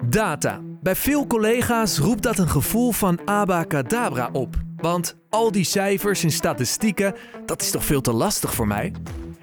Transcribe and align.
Data. 0.00 0.60
Bij 0.80 0.96
veel 0.96 1.26
collega's 1.26 1.98
roept 1.98 2.22
dat 2.22 2.38
een 2.38 2.48
gevoel 2.48 2.92
van 2.92 3.20
abacadabra 3.24 4.28
op. 4.32 4.56
Want 4.76 5.16
al 5.30 5.52
die 5.52 5.64
cijfers 5.64 6.22
en 6.22 6.30
statistieken, 6.30 7.14
dat 7.46 7.62
is 7.62 7.70
toch 7.70 7.84
veel 7.84 8.00
te 8.00 8.12
lastig 8.12 8.54
voor 8.54 8.66
mij? 8.66 8.92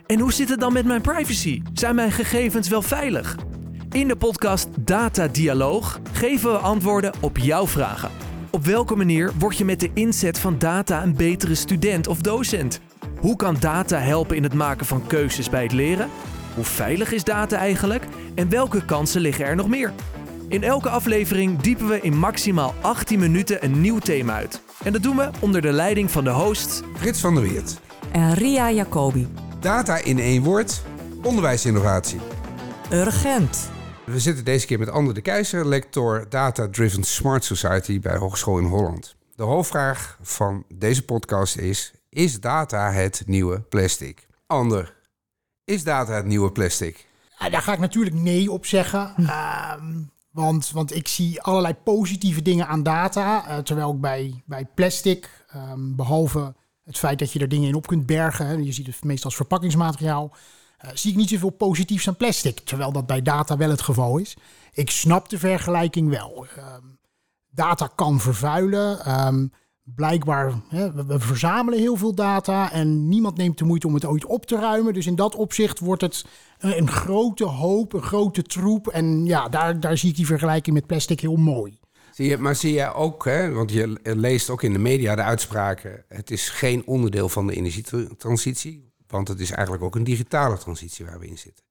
En 0.05 0.19
hoe 0.19 0.33
zit 0.33 0.49
het 0.49 0.59
dan 0.59 0.73
met 0.73 0.85
mijn 0.85 1.01
privacy? 1.01 1.61
Zijn 1.73 1.95
mijn 1.95 2.11
gegevens 2.11 2.69
wel 2.69 2.81
veilig? 2.81 3.37
In 3.89 4.07
de 4.07 4.15
podcast 4.15 4.67
Data 4.79 5.27
Dialoog 5.27 5.99
geven 6.11 6.51
we 6.51 6.57
antwoorden 6.57 7.13
op 7.21 7.37
jouw 7.37 7.67
vragen. 7.67 8.11
Op 8.51 8.65
welke 8.65 8.95
manier 8.95 9.31
word 9.39 9.57
je 9.57 9.65
met 9.65 9.79
de 9.79 9.91
inzet 9.93 10.39
van 10.39 10.59
data 10.59 11.03
een 11.03 11.15
betere 11.15 11.55
student 11.55 12.07
of 12.07 12.21
docent? 12.21 12.79
Hoe 13.19 13.35
kan 13.35 13.57
data 13.59 13.97
helpen 13.97 14.35
in 14.35 14.43
het 14.43 14.53
maken 14.53 14.85
van 14.85 15.07
keuzes 15.07 15.49
bij 15.49 15.63
het 15.63 15.73
leren? 15.73 16.09
Hoe 16.55 16.63
veilig 16.63 17.11
is 17.11 17.23
data 17.23 17.57
eigenlijk? 17.57 18.03
En 18.35 18.49
welke 18.49 18.85
kansen 18.85 19.21
liggen 19.21 19.45
er 19.45 19.55
nog 19.55 19.67
meer? 19.67 19.93
In 20.49 20.63
elke 20.63 20.89
aflevering 20.89 21.59
diepen 21.59 21.87
we 21.87 22.01
in 22.01 22.17
maximaal 22.17 22.73
18 22.81 23.19
minuten 23.19 23.63
een 23.63 23.81
nieuw 23.81 23.99
thema 23.99 24.33
uit. 24.33 24.61
En 24.83 24.93
dat 24.93 25.03
doen 25.03 25.15
we 25.15 25.29
onder 25.39 25.61
de 25.61 25.71
leiding 25.71 26.11
van 26.11 26.23
de 26.23 26.29
host 26.29 26.83
Frits 26.95 27.19
van 27.19 27.33
der 27.33 27.43
Weert. 27.43 27.79
En 28.11 28.33
Ria 28.33 28.71
Jacobi. 28.71 29.27
Data 29.59 29.97
in 29.97 30.19
één 30.19 30.43
woord. 30.43 30.81
Onderwijsinnovatie. 31.23 32.19
Urgent. 32.91 33.69
We 34.05 34.19
zitten 34.19 34.45
deze 34.45 34.65
keer 34.65 34.79
met 34.79 34.89
Ander 34.89 35.13
de 35.13 35.21
Keizer, 35.21 35.67
lector 35.67 36.25
Data 36.29 36.67
Driven 36.69 37.03
Smart 37.03 37.43
Society 37.43 37.99
bij 37.99 38.17
Hogeschool 38.17 38.57
in 38.57 38.65
Holland. 38.65 39.15
De 39.35 39.43
hoofdvraag 39.43 40.17
van 40.21 40.63
deze 40.73 41.05
podcast 41.05 41.57
is: 41.57 41.93
Is 42.09 42.39
data 42.39 42.91
het 42.91 43.23
nieuwe 43.25 43.61
plastic? 43.61 44.27
Ander, 44.47 44.95
is 45.65 45.83
data 45.83 46.13
het 46.13 46.25
nieuwe 46.25 46.51
plastic? 46.51 47.07
Daar 47.51 47.61
ga 47.61 47.73
ik 47.73 47.79
natuurlijk 47.79 48.15
nee 48.15 48.51
op 48.51 48.65
zeggen. 48.65 49.13
Ehm, 49.17 50.01
want, 50.31 50.71
want 50.71 50.95
ik 50.95 51.07
zie 51.07 51.41
allerlei 51.41 51.73
positieve 51.73 52.41
dingen 52.41 52.67
aan 52.67 52.83
data. 52.83 53.47
eh, 53.47 53.57
terwijl 53.57 53.93
ik 53.93 54.01
bij, 54.01 54.43
bij 54.45 54.65
plastic, 54.65 55.45
ehm, 55.47 55.95
behalve 55.95 56.55
het 56.83 56.97
feit 56.97 57.19
dat 57.19 57.31
je 57.31 57.39
er 57.39 57.49
dingen 57.49 57.67
in 57.67 57.75
op 57.75 57.87
kunt 57.87 58.05
bergen, 58.05 58.63
je 58.63 58.71
ziet 58.71 58.87
het 58.87 59.03
meestal 59.03 59.25
als 59.25 59.35
verpakkingsmateriaal, 59.35 60.35
eh, 60.77 60.89
zie 60.93 61.11
ik 61.11 61.17
niet 61.17 61.29
zoveel 61.29 61.49
positiefs 61.49 62.07
aan 62.07 62.17
plastic. 62.17 62.59
Terwijl 62.59 62.91
dat 62.91 63.05
bij 63.05 63.21
data 63.21 63.57
wel 63.57 63.69
het 63.69 63.81
geval 63.81 64.17
is. 64.17 64.37
Ik 64.71 64.89
snap 64.89 65.29
de 65.29 65.39
vergelijking 65.39 66.09
wel. 66.09 66.45
Ehm, 66.55 66.85
data 67.49 67.91
kan 67.95 68.19
vervuilen. 68.19 69.05
Ehm, 69.05 69.47
blijkbaar, 69.95 70.53
hè, 70.67 70.93
we, 70.93 71.05
we 71.05 71.19
verzamelen 71.19 71.79
heel 71.79 71.95
veel 71.95 72.15
data 72.15 72.71
en 72.71 73.07
niemand 73.07 73.37
neemt 73.37 73.57
de 73.57 73.65
moeite 73.65 73.87
om 73.87 73.93
het 73.93 74.05
ooit 74.05 74.25
op 74.25 74.45
te 74.45 74.55
ruimen. 74.55 74.93
Dus 74.93 75.07
in 75.07 75.15
dat 75.15 75.35
opzicht 75.35 75.79
wordt 75.79 76.01
het 76.01 76.25
een, 76.59 76.77
een 76.77 76.89
grote 76.89 77.45
hoop, 77.45 77.93
een 77.93 78.01
grote 78.01 78.41
troep. 78.41 78.87
En 78.87 79.25
ja, 79.25 79.49
daar, 79.49 79.79
daar 79.79 79.97
zie 79.97 80.09
ik 80.09 80.15
die 80.15 80.25
vergelijking 80.25 80.75
met 80.75 80.87
plastic 80.87 81.19
heel 81.19 81.35
mooi. 81.35 81.79
Zie 82.13 82.29
je, 82.29 82.37
maar 82.37 82.55
zie 82.55 82.73
je 82.73 82.93
ook, 82.93 83.25
hè, 83.25 83.51
want 83.51 83.71
je 83.71 83.99
leest 84.03 84.49
ook 84.49 84.63
in 84.63 84.73
de 84.73 84.79
media 84.79 85.15
de 85.15 85.21
uitspraken: 85.21 86.03
het 86.07 86.31
is 86.31 86.49
geen 86.49 86.85
onderdeel 86.85 87.29
van 87.29 87.47
de 87.47 87.55
energietransitie, 87.55 88.93
want 89.07 89.27
het 89.27 89.39
is 89.39 89.51
eigenlijk 89.51 89.83
ook 89.83 89.95
een 89.95 90.03
digitale 90.03 90.57
transitie 90.57 91.05
waar 91.05 91.19
we 91.19 91.27
in 91.27 91.37
zitten. 91.37 91.65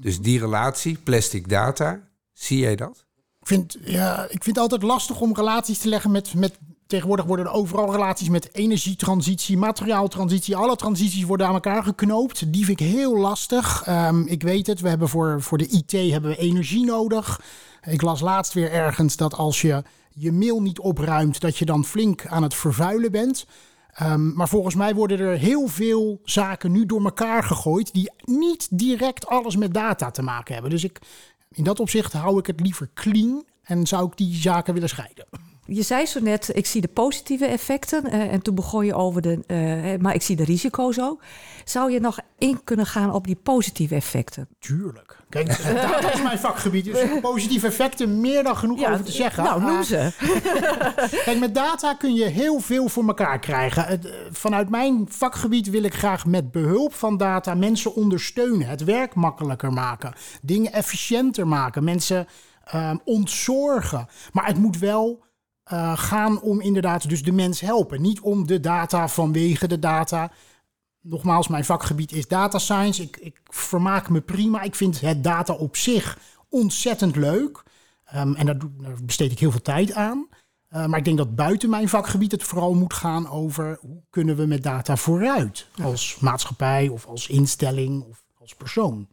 Dus 0.00 0.20
die 0.20 0.38
relatie, 0.38 0.98
plastic 0.98 1.48
data, 1.48 2.08
zie 2.32 2.58
jij 2.58 2.76
dat? 2.76 3.06
Ik 3.40 3.46
vind, 3.46 3.76
ja, 3.80 4.22
ik 4.24 4.42
vind 4.42 4.46
het 4.46 4.58
altijd 4.58 4.82
lastig 4.82 5.20
om 5.20 5.34
relaties 5.34 5.78
te 5.78 5.88
leggen 5.88 6.10
met, 6.10 6.34
met. 6.34 6.58
Tegenwoordig 6.86 7.26
worden 7.26 7.46
er 7.46 7.52
overal 7.52 7.92
relaties 7.92 8.28
met 8.28 8.54
energietransitie, 8.54 9.56
materiaaltransitie. 9.56 10.56
Alle 10.56 10.76
transities 10.76 11.24
worden 11.24 11.46
aan 11.46 11.54
elkaar 11.54 11.82
geknoopt. 11.82 12.52
Die 12.52 12.64
vind 12.64 12.80
ik 12.80 12.86
heel 12.86 13.18
lastig. 13.18 13.82
Ehm, 13.84 14.22
ik 14.22 14.42
weet 14.42 14.66
het, 14.66 14.80
we 14.80 14.88
hebben 14.88 15.08
voor, 15.08 15.42
voor 15.42 15.58
de 15.58 15.68
IT 15.68 15.92
hebben 16.12 16.30
we 16.30 16.36
energie 16.36 16.84
nodig. 16.84 17.40
Ik 17.82 18.02
las 18.02 18.20
laatst 18.20 18.52
weer 18.52 18.72
ergens 18.72 19.16
dat 19.16 19.34
als 19.34 19.60
je 19.60 19.82
je 20.12 20.32
mail 20.32 20.62
niet 20.62 20.78
opruimt, 20.78 21.40
dat 21.40 21.58
je 21.58 21.64
dan 21.64 21.84
flink 21.84 22.26
aan 22.26 22.42
het 22.42 22.54
vervuilen 22.54 23.12
bent. 23.12 23.46
Um, 24.02 24.32
maar 24.34 24.48
volgens 24.48 24.74
mij 24.74 24.94
worden 24.94 25.18
er 25.18 25.38
heel 25.38 25.66
veel 25.66 26.20
zaken 26.24 26.72
nu 26.72 26.86
door 26.86 27.04
elkaar 27.04 27.42
gegooid 27.42 27.92
die 27.92 28.12
niet 28.24 28.68
direct 28.70 29.26
alles 29.26 29.56
met 29.56 29.74
data 29.74 30.10
te 30.10 30.22
maken 30.22 30.52
hebben. 30.52 30.70
Dus 30.70 30.84
ik, 30.84 30.98
in 31.52 31.64
dat 31.64 31.80
opzicht 31.80 32.12
hou 32.12 32.38
ik 32.38 32.46
het 32.46 32.60
liever 32.60 32.90
clean 32.94 33.44
en 33.62 33.86
zou 33.86 34.06
ik 34.06 34.16
die 34.16 34.34
zaken 34.34 34.74
willen 34.74 34.88
scheiden. 34.88 35.26
Je 35.66 35.82
zei 35.82 36.06
zo 36.06 36.20
net, 36.20 36.50
ik 36.54 36.66
zie 36.66 36.80
de 36.80 36.88
positieve 36.88 37.46
effecten. 37.46 38.02
Uh, 38.06 38.32
en 38.32 38.42
toen 38.42 38.54
begon 38.54 38.86
je 38.86 38.94
over 38.94 39.22
de, 39.22 39.38
uh, 39.46 40.00
maar 40.00 40.14
ik 40.14 40.22
zie 40.22 40.36
de 40.36 40.44
risico's 40.44 41.00
ook. 41.00 41.22
Zou 41.64 41.92
je 41.92 42.00
nog 42.00 42.18
in 42.38 42.60
kunnen 42.64 42.86
gaan 42.86 43.12
op 43.12 43.26
die 43.26 43.36
positieve 43.42 43.94
effecten? 43.94 44.48
Tuurlijk. 44.58 45.16
Kijk, 45.28 45.46
dat 46.02 46.14
is 46.14 46.22
mijn 46.22 46.38
vakgebied. 46.38 46.84
Dus 46.84 47.20
positieve 47.20 47.66
effecten, 47.66 48.20
meer 48.20 48.42
dan 48.42 48.56
genoeg 48.56 48.80
ja, 48.80 48.92
over 48.92 49.04
te 49.04 49.12
zeggen. 49.12 49.44
Nou, 49.44 49.62
noem 49.62 49.82
ze. 49.82 50.12
Kijk, 51.24 51.38
met 51.38 51.54
data 51.54 51.94
kun 51.94 52.14
je 52.14 52.24
heel 52.24 52.60
veel 52.60 52.88
voor 52.88 53.06
elkaar 53.06 53.38
krijgen. 53.38 54.00
Vanuit 54.30 54.70
mijn 54.70 55.06
vakgebied 55.08 55.70
wil 55.70 55.82
ik 55.82 55.94
graag 55.94 56.26
met 56.26 56.50
behulp 56.50 56.94
van 56.94 57.16
data 57.16 57.54
mensen 57.54 57.94
ondersteunen. 57.94 58.68
Het 58.68 58.84
werk 58.84 59.14
makkelijker 59.14 59.72
maken. 59.72 60.12
Dingen 60.42 60.72
efficiënter 60.72 61.46
maken. 61.46 61.84
Mensen 61.84 62.26
uh, 62.74 62.94
ontzorgen. 63.04 64.08
Maar 64.32 64.46
het 64.46 64.58
moet 64.58 64.78
wel 64.78 65.24
uh, 65.72 65.98
gaan 65.98 66.40
om 66.40 66.60
inderdaad 66.60 67.08
dus 67.08 67.22
de 67.22 67.32
mens 67.32 67.60
helpen. 67.60 68.02
Niet 68.02 68.20
om 68.20 68.46
de 68.46 68.60
data 68.60 69.08
vanwege 69.08 69.68
de 69.68 69.78
data. 69.78 70.32
Nogmaals, 71.00 71.48
mijn 71.48 71.64
vakgebied 71.64 72.12
is 72.12 72.28
data 72.28 72.58
science. 72.58 73.02
Ik, 73.02 73.16
ik 73.16 73.40
vermaak 73.44 74.08
me 74.08 74.20
prima. 74.20 74.62
Ik 74.62 74.74
vind 74.74 75.00
het 75.00 75.24
data 75.24 75.52
op 75.52 75.76
zich 75.76 76.18
ontzettend 76.48 77.16
leuk. 77.16 77.62
Um, 78.14 78.34
en 78.34 78.46
daar, 78.46 78.56
besteed 79.02 79.32
ik 79.32 79.38
heel 79.38 79.50
veel 79.50 79.62
tijd 79.62 79.92
aan. 79.92 80.28
Uh, 80.70 80.86
maar 80.86 80.98
ik 80.98 81.04
denk 81.04 81.18
dat 81.18 81.34
buiten 81.34 81.70
mijn 81.70 81.88
vakgebied 81.88 82.32
het 82.32 82.42
vooral 82.42 82.74
moet 82.74 82.94
gaan 82.94 83.28
over 83.28 83.78
hoe 83.80 84.02
kunnen 84.10 84.36
we 84.36 84.46
met 84.46 84.62
data 84.62 84.96
vooruit. 84.96 85.66
Als 85.82 86.18
maatschappij 86.20 86.88
of 86.88 87.06
als 87.06 87.28
instelling 87.28 88.04
of 88.04 88.24
als 88.38 88.54
persoon. 88.54 89.08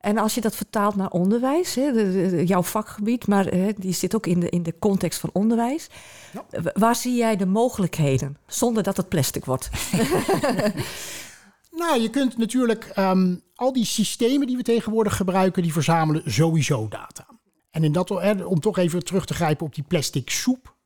En 0.00 0.18
als 0.18 0.34
je 0.34 0.40
dat 0.40 0.56
vertaalt 0.56 0.96
naar 0.96 1.10
onderwijs, 1.10 1.74
hè, 1.74 1.92
de, 1.92 2.30
de, 2.30 2.46
jouw 2.46 2.62
vakgebied, 2.62 3.26
maar 3.26 3.44
hè, 3.44 3.72
die 3.76 3.92
zit 3.92 4.14
ook 4.14 4.26
in 4.26 4.40
de, 4.40 4.48
in 4.48 4.62
de 4.62 4.78
context 4.78 5.20
van 5.20 5.30
onderwijs. 5.32 5.88
Ja. 6.32 6.72
Waar 6.72 6.96
zie 6.96 7.16
jij 7.16 7.36
de 7.36 7.46
mogelijkheden 7.46 8.36
zonder 8.46 8.82
dat 8.82 8.96
het 8.96 9.08
plastic 9.08 9.44
wordt? 9.44 9.70
nou, 11.80 12.00
je 12.00 12.10
kunt 12.10 12.38
natuurlijk 12.38 12.92
um, 12.98 13.42
al 13.54 13.72
die 13.72 13.84
systemen 13.84 14.46
die 14.46 14.56
we 14.56 14.62
tegenwoordig 14.62 15.16
gebruiken, 15.16 15.62
die 15.62 15.72
verzamelen 15.72 16.32
sowieso 16.32 16.88
data. 16.88 17.26
En 17.70 17.84
in 17.84 17.92
dat, 17.92 18.10
om 18.44 18.60
toch 18.60 18.78
even 18.78 19.04
terug 19.04 19.26
te 19.26 19.34
grijpen 19.34 19.66
op 19.66 19.74
die 19.74 19.84
plastic 19.88 20.30
soep. 20.30 20.76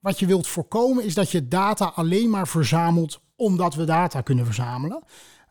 Wat 0.00 0.18
je 0.18 0.26
wilt 0.26 0.46
voorkomen 0.46 1.04
is 1.04 1.14
dat 1.14 1.30
je 1.30 1.48
data 1.48 1.92
alleen 1.94 2.30
maar 2.30 2.48
verzamelt 2.48 3.20
omdat 3.36 3.74
we 3.74 3.84
data 3.84 4.20
kunnen 4.20 4.44
verzamelen. 4.44 5.02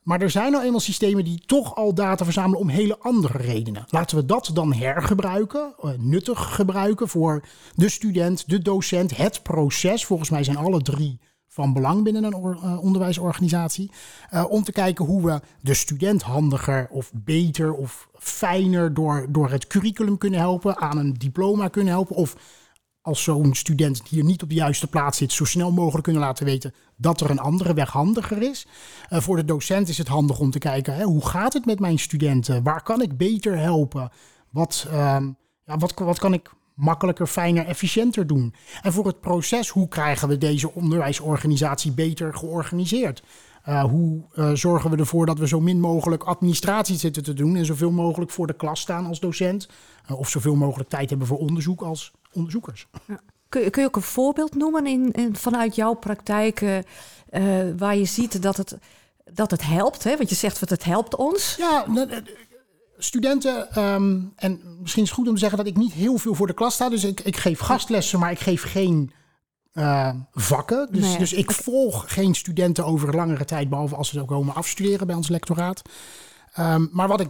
Maar 0.08 0.22
er 0.22 0.30
zijn 0.30 0.52
nou 0.52 0.64
eenmaal 0.64 0.80
systemen 0.80 1.24
die 1.24 1.42
toch 1.46 1.76
al 1.76 1.94
data 1.94 2.24
verzamelen 2.24 2.60
om 2.60 2.70
hele 2.70 2.98
andere 3.00 3.38
redenen. 3.38 3.86
Laten 3.90 4.18
we 4.18 4.26
dat 4.26 4.52
dan 4.54 4.74
hergebruiken, 4.74 5.74
nuttig 5.98 6.56
gebruiken 6.56 7.08
voor 7.08 7.44
de 7.76 7.90
student, 7.90 8.50
de 8.50 8.62
docent, 8.62 9.18
het 9.18 9.44
proces. 9.44 10.06
Volgens 10.06 10.30
mij 10.30 10.44
zijn 10.44 10.58
alle 10.58 10.82
drie 10.82 11.20
van 11.48 11.74
belang 11.74 12.04
binnen 12.04 12.24
een 12.24 12.58
uh, 12.64 12.84
onderwijsorganisatie. 12.84 13.92
Uh, 14.34 14.46
om 14.50 14.64
te 14.64 14.72
kijken 14.72 15.06
hoe 15.06 15.26
we 15.26 15.42
de 15.62 15.74
student 15.74 16.22
handiger 16.22 16.88
of 16.90 17.12
beter 17.14 17.74
of 17.74 18.10
fijner 18.14 18.94
door, 18.94 19.26
door 19.30 19.50
het 19.50 19.68
curriculum 19.68 20.18
kunnen 20.18 20.40
helpen, 20.40 20.78
aan 20.78 20.98
een 20.98 21.14
diploma 21.14 21.68
kunnen 21.68 21.94
helpen. 21.94 22.16
Of 22.16 22.36
als 23.08 23.24
zo'n 23.24 23.54
student 23.54 24.02
hier 24.10 24.24
niet 24.24 24.44
op 24.44 24.50
de 24.50 24.56
juiste 24.56 24.88
plaats 24.88 25.18
zit, 25.18 25.32
zo 25.32 25.46
snel 25.46 25.72
mogelijk 25.72 26.04
kunnen 26.04 26.22
laten 26.22 26.46
weten 26.46 26.74
dat 26.96 27.22
er 27.22 27.30
een 27.30 27.40
andere 27.40 27.74
weg 27.74 27.90
handiger 27.90 28.42
is. 28.42 28.68
Uh, 29.10 29.20
voor 29.20 29.36
de 29.36 29.46
docent 29.46 29.90
is 29.90 29.98
het 29.98 30.08
handig 30.08 30.40
om 30.40 30.52
te 30.52 30.60
kijken, 30.60 30.96
hè, 30.96 31.04
hoe 31.04 31.26
gaat 31.26 31.54
het 31.54 31.66
met 31.66 31.80
mijn 31.80 32.00
studenten? 32.00 32.64
Waar 32.64 32.84
kan 32.84 33.02
ik 33.02 33.18
beter 33.18 33.58
helpen? 33.58 34.12
Wat, 34.50 34.88
uh, 34.88 34.94
ja, 35.66 35.78
wat, 35.78 35.94
wat 35.94 36.20
kan 36.20 36.34
ik 36.34 36.52
makkelijker, 36.74 37.28
fijner, 37.28 37.66
efficiënter 37.66 38.28
doen? 38.28 38.54
En 38.82 38.94
voor 38.94 39.06
het 39.06 39.20
proces, 39.20 39.70
hoe 39.70 39.88
krijgen 39.88 40.28
we 40.28 40.38
deze 40.38 40.74
onderwijsorganisatie 40.74 41.92
beter 41.92 42.34
georganiseerd? 42.34 43.24
Uh, 43.70 43.84
hoe 43.84 44.22
uh, 44.34 44.52
zorgen 44.54 44.90
we 44.90 44.98
ervoor 44.98 45.26
dat 45.26 45.40
we 45.40 45.48
zo 45.48 45.60
min 45.60 45.80
mogelijk 45.80 46.24
administratie 46.24 46.98
zitten 46.98 47.24
te 47.24 47.34
doen 47.34 47.56
en 47.56 47.66
zoveel 47.66 47.92
mogelijk 47.92 48.32
voor 48.32 48.48
de 48.48 48.56
klas 48.56 48.80
staan 48.80 49.06
als 49.06 49.20
docent? 49.20 49.70
Of 50.16 50.30
zoveel 50.30 50.56
mogelijk 50.56 50.90
tijd 50.90 51.10
hebben 51.10 51.28
voor 51.28 51.38
onderzoek 51.38 51.82
als 51.82 52.12
onderzoekers. 52.32 52.88
Ja. 53.08 53.20
Kun, 53.50 53.62
je, 53.62 53.70
kun 53.70 53.82
je 53.82 53.88
ook 53.88 53.96
een 53.96 54.02
voorbeeld 54.02 54.56
noemen 54.56 54.88
in, 54.88 55.12
in 55.12 55.36
vanuit 55.36 55.76
jouw 55.76 55.94
praktijk 55.94 56.84
waar 57.78 57.96
je 57.96 58.06
ziet 58.06 58.42
dat 58.42 58.58
het, 58.58 58.78
dat 59.34 59.52
het 59.52 59.64
helpt? 59.64 60.04
Hè? 60.04 60.18
Want 60.18 60.30
je 60.30 60.36
zegt 60.36 60.60
dat 60.60 60.70
het 60.70 60.84
helpt 60.84 61.16
ons. 61.16 61.56
Ja, 61.56 61.86
studenten, 62.98 63.84
um, 63.84 64.34
en 64.36 64.62
misschien 64.80 65.04
is 65.04 65.10
het 65.10 65.18
goed 65.18 65.28
om 65.28 65.34
te 65.34 65.40
zeggen 65.40 65.58
dat 65.58 65.68
ik 65.68 65.78
niet 65.78 65.94
heel 65.94 66.18
veel 66.18 66.36
voor 66.36 66.48
de 66.48 66.54
klas 66.54 66.74
sta. 66.74 66.90
Dus 66.90 67.04
ik, 67.04 67.20
ik 67.20 67.38
geef 67.38 67.60
gastlessen, 67.60 68.20
maar 68.20 68.32
ik 68.32 68.40
geef 68.40 68.64
geen 68.64 69.12
uh, 69.74 70.14
vakken. 70.32 70.88
Dus, 70.92 71.02
nee, 71.02 71.18
dus 71.18 71.34
ik 71.34 71.52
volg 71.52 72.14
geen 72.14 72.36
studenten 72.36 72.86
over 72.86 73.16
langere 73.16 73.46
tijd, 73.46 73.70
behalve 73.70 73.96
als 73.96 74.10
ze 74.10 74.22
ook 74.22 74.28
komen 74.28 74.56
afstuderen 74.56 75.08
bij 75.08 75.16
ons 75.16 75.28
lectoraat. 75.28 75.82
Um, 76.60 76.90
maar 76.92 77.08
wat 77.08 77.20
ik, 77.20 77.30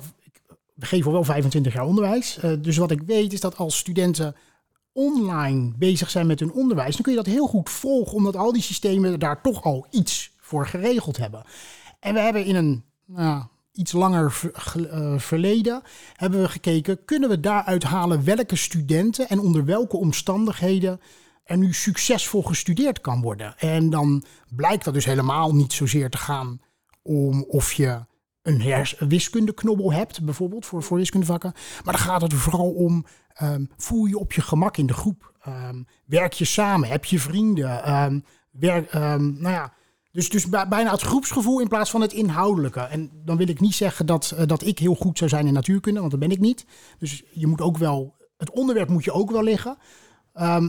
we 0.74 0.86
geven 0.86 1.06
al 1.06 1.12
wel 1.12 1.24
25 1.24 1.74
jaar 1.74 1.86
onderwijs. 1.86 2.40
Uh, 2.44 2.52
dus 2.60 2.78
wat 2.78 2.92
ik 2.92 3.02
weet 3.02 3.34
is 3.34 3.42
dat 3.42 3.58
als 3.58 3.78
studenten 3.78 4.36
online 4.98 5.74
bezig 5.78 6.10
zijn 6.10 6.28
met 6.28 6.40
hun 6.40 6.52
onderwijs, 6.52 6.94
dan 6.94 7.02
kun 7.02 7.12
je 7.12 7.24
dat 7.24 7.34
heel 7.34 7.48
goed 7.48 7.70
volgen, 7.70 8.14
omdat 8.14 8.36
al 8.36 8.54
die 8.54 8.62
systemen 8.62 9.20
daar 9.20 9.42
toch 9.42 9.64
al 9.64 9.88
iets 9.92 10.36
voor 10.40 10.68
geregeld 10.68 11.18
hebben. 11.18 11.44
En 12.00 12.14
we 12.14 12.20
hebben 12.20 12.46
in 12.46 12.56
een 12.56 12.84
nou, 13.06 13.44
iets 13.72 13.92
langer 13.92 14.42
uh, 14.78 15.20
verleden 15.20 15.82
hebben 16.14 16.42
we 16.42 16.50
gekeken, 16.50 17.06
kunnen 17.06 17.30
we 17.30 17.40
daaruit 17.40 17.84
halen 17.84 18.24
welke 18.24 18.56
studenten 18.56 19.30
en 19.30 19.40
onder 19.40 19.66
welke 19.66 19.98
omstandigheden 19.98 21.00
er 21.44 21.58
nu 21.58 21.74
succesvol 21.74 22.44
gestudeerd 22.44 23.02
kan 23.02 23.22
worden. 23.22 23.58
En 23.58 23.90
dan 23.90 24.24
blijkt 24.56 24.84
dat 24.84 24.94
dus 24.94 25.06
helemaal 25.06 25.56
niet 25.56 25.74
zozeer 25.74 26.10
te 26.10 26.18
gaan 26.18 26.62
om 27.02 27.44
of 27.44 27.74
je 27.74 28.06
een 28.48 29.08
wiskundeknobbel 29.08 29.94
hebt, 29.94 30.24
bijvoorbeeld 30.24 30.66
voor, 30.66 30.84
voor 30.84 30.98
wiskundevakken. 30.98 31.52
Maar 31.84 31.94
dan 31.94 32.04
gaat 32.04 32.22
het 32.22 32.34
vooral 32.34 32.70
om, 32.72 33.06
um, 33.42 33.70
voel 33.78 34.06
je 34.06 34.18
op 34.18 34.34
je 34.34 34.42
gemak 34.42 34.78
in 34.78 34.86
de 34.86 34.94
groep? 34.94 35.34
Um, 35.48 35.88
werk 36.06 36.34
je 36.34 36.46
samen? 36.46 36.90
Heb 36.90 37.06
je 37.06 37.20
vrienden? 37.20 37.94
Um, 37.94 38.24
werk, 38.52 38.94
nou 38.94 39.50
ja, 39.50 39.74
dus, 40.12 40.30
dus 40.30 40.50
bijna 40.50 40.92
het 40.92 41.02
groepsgevoel 41.02 41.60
in 41.60 41.68
plaats 41.68 41.90
van 41.90 42.02
het 42.02 42.14
inhoudelijke. 42.14 42.80
En 42.80 43.12
dan 43.26 43.38
wil 43.38 43.48
ik 43.48 43.60
niet 43.60 43.76
zeggen 43.76 44.06
dat, 44.06 44.36
uh, 44.40 44.46
dat 44.46 44.66
ik 44.66 44.80
heel 44.80 44.96
goed 44.96 45.18
zou 45.18 45.30
zijn 45.30 45.48
in 45.48 45.54
natuurkunde, 45.54 46.00
want 46.00 46.12
dat 46.12 46.20
ben 46.20 46.32
ik 46.32 46.40
niet. 46.40 46.66
Dus 47.00 47.24
je 47.32 47.48
moet 47.48 47.62
ook 47.62 47.78
wel, 47.78 48.16
het 48.38 48.52
onderwerp 48.52 48.90
moet 48.90 49.04
je 49.04 49.12
ook 49.12 49.32
wel 49.32 49.44
liggen. 49.44 49.78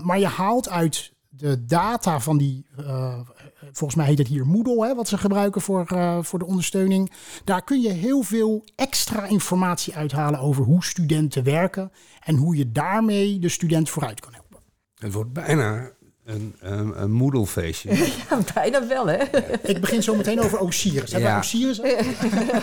maar 0.02 0.18
je 0.18 0.26
haalt 0.26 0.68
uit 0.68 1.12
de 1.38 1.64
data 1.64 2.20
van 2.20 2.38
die, 2.38 2.66
uh, 2.80 3.20
volgens 3.60 3.94
mij 3.94 4.06
heet 4.06 4.18
het 4.18 4.28
hier 4.28 4.46
Moodle, 4.46 4.86
hè, 4.86 4.94
wat 4.94 5.08
ze 5.08 5.18
gebruiken 5.18 5.60
voor, 5.60 5.90
uh, 5.92 6.18
voor 6.22 6.38
de 6.38 6.46
ondersteuning. 6.46 7.12
Daar 7.44 7.64
kun 7.64 7.80
je 7.80 7.90
heel 7.90 8.22
veel 8.22 8.64
extra 8.76 9.26
informatie 9.26 9.94
uithalen 9.94 10.40
over 10.40 10.64
hoe 10.64 10.84
studenten 10.84 11.44
werken 11.44 11.92
en 12.20 12.36
hoe 12.36 12.56
je 12.56 12.72
daarmee 12.72 13.38
de 13.38 13.48
student 13.48 13.90
vooruit 13.90 14.20
kan 14.20 14.32
helpen. 14.32 14.58
Het 14.94 15.12
wordt 15.12 15.32
bijna 15.32 15.90
een, 16.28 16.54
een, 16.60 17.02
een 17.02 17.10
moedelfeestje. 17.10 17.90
Ja, 18.30 18.40
bijna 18.54 18.86
wel, 18.86 19.06
hè? 19.06 19.22
Ik 19.62 19.80
begin 19.80 20.02
zo 20.02 20.14
meteen 20.14 20.40
over 20.40 20.58
Osiris. 20.58 21.12
Hebben 21.12 21.30
ja. 21.30 21.38
Osiris? 21.38 21.80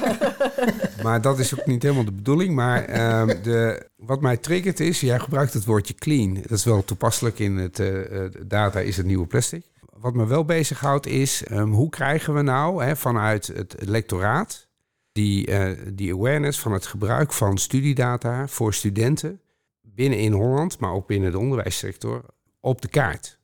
maar 1.04 1.22
dat 1.22 1.40
is 1.40 1.60
ook 1.60 1.66
niet 1.66 1.84
helemaal 1.84 2.06
de 2.06 2.12
bedoeling. 2.12 2.56
Maar 2.56 3.20
um, 3.22 3.28
de, 3.44 3.88
wat 3.96 4.22
mij 4.22 4.38
triggert 4.38 4.80
is, 4.80 5.00
jij 5.00 5.20
gebruikt 5.20 5.54
het 5.54 5.66
woordje 5.66 5.94
clean. 5.94 6.34
Dat 6.34 6.58
is 6.58 6.64
wel 6.64 6.84
toepasselijk 6.84 7.40
in 7.40 7.58
het 7.58 7.80
uh, 7.80 8.00
data 8.48 8.80
is 8.80 8.98
het 8.98 9.06
nieuwe 9.06 9.28
plastic. 9.28 9.66
Wat 9.98 10.14
me 10.14 10.28
wel 10.28 10.46
bezighoudt 10.46 11.06
is, 11.06 11.44
um, 11.52 11.72
hoe 11.72 11.90
krijgen 11.90 12.34
we 12.34 12.42
nou 12.42 12.84
hè, 12.84 12.96
vanuit 12.96 13.48
het 13.48 13.76
lectoraat 13.80 14.68
die, 15.12 15.48
uh, 15.48 15.72
die 15.94 16.14
awareness 16.14 16.60
van 16.60 16.72
het 16.72 16.86
gebruik 16.86 17.34
van 17.34 17.58
studiedata 17.58 18.48
voor 18.48 18.74
studenten 18.74 19.42
binnen 19.82 20.20
in 20.20 20.32
Holland, 20.32 20.80
maar 20.80 20.92
ook 20.92 21.08
binnen 21.08 21.32
de 21.32 21.40
onderwijssector, 21.40 22.26
op 22.60 22.82
de 22.82 22.88
kaart. 22.88 23.40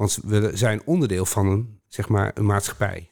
Want 0.00 0.18
we 0.24 0.50
zijn 0.54 0.82
onderdeel 0.84 1.26
van 1.26 1.46
een, 1.46 1.80
zeg 1.88 2.08
maar, 2.08 2.30
een 2.34 2.46
maatschappij. 2.46 3.10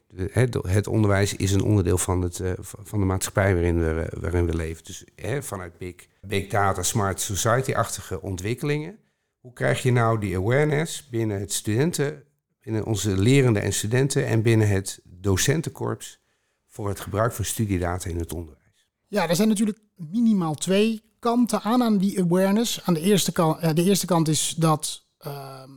Het 0.62 0.86
onderwijs 0.86 1.36
is 1.36 1.52
een 1.52 1.62
onderdeel 1.62 1.98
van, 1.98 2.22
het, 2.22 2.40
eh, 2.40 2.52
van 2.60 3.00
de 3.00 3.06
maatschappij 3.06 3.54
waarin 3.54 3.78
we, 3.78 4.12
waarin 4.20 4.46
we 4.46 4.56
leven. 4.56 4.84
Dus 4.84 5.04
vanuit 5.40 5.78
big, 5.78 5.94
big 6.20 6.46
data, 6.46 6.82
smart 6.82 7.20
society-achtige 7.20 8.22
ontwikkelingen. 8.22 8.98
Hoe 9.40 9.52
krijg 9.52 9.82
je 9.82 9.92
nou 9.92 10.20
die 10.20 10.36
awareness 10.36 11.08
binnen 11.08 11.40
het 11.40 11.52
studenten, 11.52 12.22
binnen 12.60 12.84
onze 12.84 13.16
lerenden 13.16 13.62
en 13.62 13.72
studenten 13.72 14.26
en 14.26 14.42
binnen 14.42 14.68
het 14.68 15.00
docentenkorps 15.04 16.20
voor 16.66 16.88
het 16.88 17.00
gebruik 17.00 17.32
van 17.32 17.44
studiedata 17.44 18.10
in 18.10 18.18
het 18.18 18.32
onderwijs? 18.32 18.86
Ja, 19.06 19.28
er 19.28 19.36
zijn 19.36 19.48
natuurlijk 19.48 19.78
minimaal 19.94 20.54
twee 20.54 21.02
kanten 21.18 21.62
aan 21.62 21.82
aan 21.82 21.98
die 21.98 22.22
awareness. 22.22 22.84
Aan 22.84 22.94
de 22.94 23.00
eerste 23.00 23.32
kant, 23.32 23.58
eh, 23.58 23.74
de 23.74 23.84
eerste 23.84 24.06
kant 24.06 24.28
is 24.28 24.54
dat 24.58 25.06
ehm, 25.18 25.70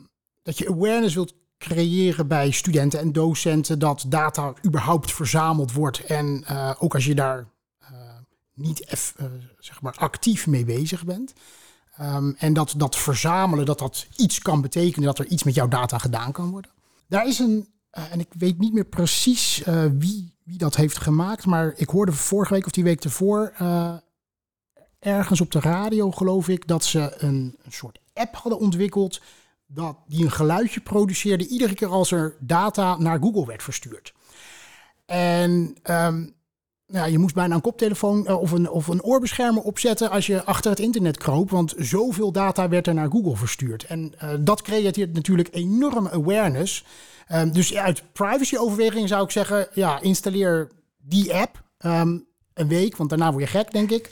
dat 0.52 0.60
je 0.60 0.74
awareness 0.74 1.14
wilt 1.14 1.34
creëren 1.58 2.28
bij 2.28 2.52
studenten 2.52 3.00
en 3.00 3.12
docenten 3.12 3.80
dat 3.80 4.06
data 4.08 4.54
überhaupt 4.66 5.12
verzameld 5.12 5.72
wordt. 5.72 6.06
En 6.06 6.46
uh, 6.50 6.72
ook 6.80 6.94
als 6.94 7.06
je 7.06 7.16
daar 7.16 7.48
uh, 7.82 7.88
niet 8.54 8.82
uh, 9.20 9.26
zeg 9.60 9.82
maar 9.82 9.96
actief 9.98 10.48
mee 10.48 10.66
bezig 10.66 11.06
bent. 11.06 11.34
Um, 12.02 12.36
en 12.38 12.54
dat 12.54 12.74
dat 12.78 12.96
verzamelen, 12.96 13.66
dat 13.66 13.80
dat 13.80 14.08
iets 14.16 14.40
kan 14.40 14.62
betekenen, 14.62 15.08
dat 15.08 15.20
er 15.20 15.28
iets 15.28 15.44
met 15.44 15.56
jouw 15.56 15.68
data 15.68 15.98
gedaan 15.98 16.32
kan 16.32 16.50
worden. 16.50 16.72
Daar 17.08 17.28
is 17.28 17.40
een, 17.40 17.68
en 17.92 18.20
ik 18.20 18.34
weet 18.38 18.60
niet 18.60 18.74
meer 18.74 18.86
precies 18.86 19.64
wie, 19.98 20.36
wie 20.44 20.58
dat 20.58 20.76
heeft 20.76 20.98
gemaakt, 20.98 21.46
maar 21.46 21.74
ik 21.76 21.90
hoorde 21.90 22.12
vorige 22.12 22.54
week 22.54 22.66
of 22.66 22.72
die 22.72 22.84
week 22.84 23.04
ervoor 23.04 23.54
ergens 25.00 25.42
op 25.42 25.52
de 25.52 25.60
radio, 25.60 26.12
geloof 26.12 26.48
ik, 26.48 26.68
dat 26.68 26.84
ze 26.84 27.14
een, 27.18 27.56
een 27.64 27.72
soort 27.72 28.00
app 28.14 28.36
hadden 28.36 28.60
ontwikkeld 28.60 29.22
dat 29.74 29.98
die 30.08 30.24
een 30.24 30.32
geluidje 30.32 30.80
produceerde 30.80 31.48
iedere 31.48 31.74
keer 31.74 31.88
als 31.88 32.12
er 32.12 32.36
data 32.40 32.98
naar 32.98 33.20
Google 33.20 33.46
werd 33.46 33.64
verstuurd. 33.64 34.14
En 35.06 35.76
um, 35.84 36.36
nou, 36.88 37.12
je 37.12 37.18
moest 37.18 37.36
bijna 37.36 37.56
een 37.56 37.62
koptelefoon 37.62 38.26
uh, 38.28 38.42
of, 38.42 38.52
een, 38.52 38.70
of 38.70 38.88
een 38.88 39.04
oorbeschermer 39.04 39.64
opzetten 39.64 40.10
als 40.10 40.28
je 40.28 40.44
achter 40.44 40.72
het 40.72 40.80
internet 40.80 41.18
kroop, 41.18 41.50
want 41.50 41.74
zoveel 41.78 42.32
data 42.32 42.70
werd 42.70 42.88
er 42.88 42.94
naar 42.94 43.12
Google 43.12 43.36
verstuurd. 43.36 43.84
En 43.84 44.14
uh, 44.24 44.30
dat 44.40 44.62
creëert 44.62 45.14
natuurlijk 45.14 45.50
enorme 45.52 46.12
awareness. 46.12 46.86
Um, 47.34 47.52
dus 47.52 47.76
uit 47.76 48.04
privacy-overwegingen 48.14 49.08
zou 49.08 49.24
ik 49.24 49.32
zeggen, 49.32 49.68
ja, 49.74 50.02
installeer 50.02 50.72
die 50.98 51.34
app 51.34 51.64
um, 51.80 52.26
een 52.54 52.68
week, 52.68 52.98
want 52.98 53.10
daarna 53.10 53.32
word 53.32 53.44
je 53.44 53.50
gek, 53.50 53.72
denk 53.72 53.92
ik. 53.92 54.10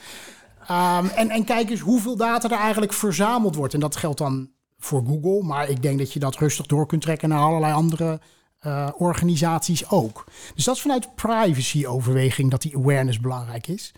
en, 1.16 1.30
en 1.30 1.44
kijk 1.44 1.70
eens 1.70 1.80
hoeveel 1.80 2.16
data 2.16 2.50
er 2.50 2.58
eigenlijk 2.58 2.94
verzameld 2.94 3.56
wordt. 3.56 3.74
En 3.74 3.80
dat 3.80 3.96
geldt 3.96 4.18
dan 4.18 4.50
voor 4.80 5.04
Google. 5.06 5.44
Maar 5.44 5.70
ik 5.70 5.81
denk 5.81 5.98
dat 5.98 6.14
je 6.14 6.20
dat 6.20 6.36
rustig 6.36 6.66
door 6.66 6.86
kunt 6.86 7.02
trekken 7.02 7.30
naar 7.30 7.40
allerlei 7.40 7.74
andere 7.74 8.20
uh, 8.66 8.90
organisaties 8.98 9.90
ook. 9.90 10.26
Dus 10.56 10.64
dat 10.64 10.76
is 10.76 10.81
vanuit 10.81 11.16
privacy-overweging 11.16 12.52
dat 12.52 12.62
die 12.62 12.76
awareness 12.78 13.20
belangrijk 13.20 13.68
is. 13.68 13.92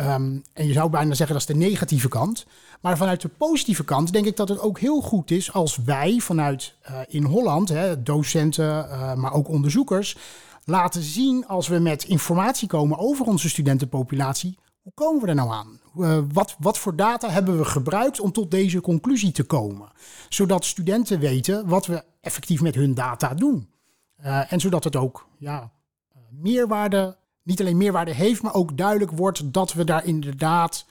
Um, 0.00 0.42
en 0.52 0.66
je 0.66 0.72
zou 0.72 0.90
bijna 0.90 1.14
zeggen 1.14 1.38
dat 1.38 1.48
is 1.48 1.54
de 1.54 1.64
negatieve 1.66 2.08
kant. 2.08 2.46
Maar 2.80 2.96
vanuit 2.96 3.20
de 3.20 3.28
positieve 3.28 3.84
kant 3.84 4.12
denk 4.12 4.26
ik 4.26 4.36
dat 4.36 4.48
het 4.48 4.60
ook 4.60 4.78
heel 4.78 5.00
goed 5.00 5.30
is 5.30 5.52
als 5.52 5.76
wij 5.76 6.18
vanuit 6.18 6.74
uh, 6.90 6.98
in 7.08 7.24
Holland, 7.24 7.68
hè, 7.68 8.02
docenten, 8.02 8.86
uh, 8.88 9.14
maar 9.14 9.32
ook 9.32 9.48
onderzoekers, 9.48 10.16
laten 10.64 11.02
zien 11.02 11.46
als 11.46 11.68
we 11.68 11.78
met 11.78 12.04
informatie 12.04 12.68
komen 12.68 12.98
over 12.98 13.26
onze 13.26 13.48
studentenpopulatie, 13.48 14.58
hoe 14.84 14.92
komen 14.94 15.22
we 15.22 15.28
er 15.28 15.34
nou 15.34 15.50
aan? 15.50 15.80
Uh, 15.96 16.18
wat, 16.32 16.56
wat 16.58 16.78
voor 16.78 16.96
data 16.96 17.30
hebben 17.30 17.58
we 17.58 17.64
gebruikt 17.64 18.20
om 18.20 18.32
tot 18.32 18.50
deze 18.50 18.80
conclusie 18.80 19.32
te 19.32 19.44
komen? 19.44 19.88
Zodat 20.28 20.64
studenten 20.64 21.18
weten 21.18 21.68
wat 21.68 21.86
we 21.86 22.04
effectief 22.20 22.60
met 22.60 22.74
hun 22.74 22.94
data 22.94 23.34
doen. 23.34 23.70
Uh, 24.24 24.52
en 24.52 24.60
zodat 24.60 24.84
het 24.84 24.96
ook 24.96 25.26
ja, 25.38 25.70
meerwaarde, 26.30 27.16
niet 27.42 27.60
alleen 27.60 27.76
meerwaarde 27.76 28.14
heeft, 28.14 28.42
maar 28.42 28.54
ook 28.54 28.76
duidelijk 28.76 29.10
wordt 29.10 29.52
dat 29.52 29.72
we 29.72 29.84
daar 29.84 30.04
inderdaad 30.04 30.86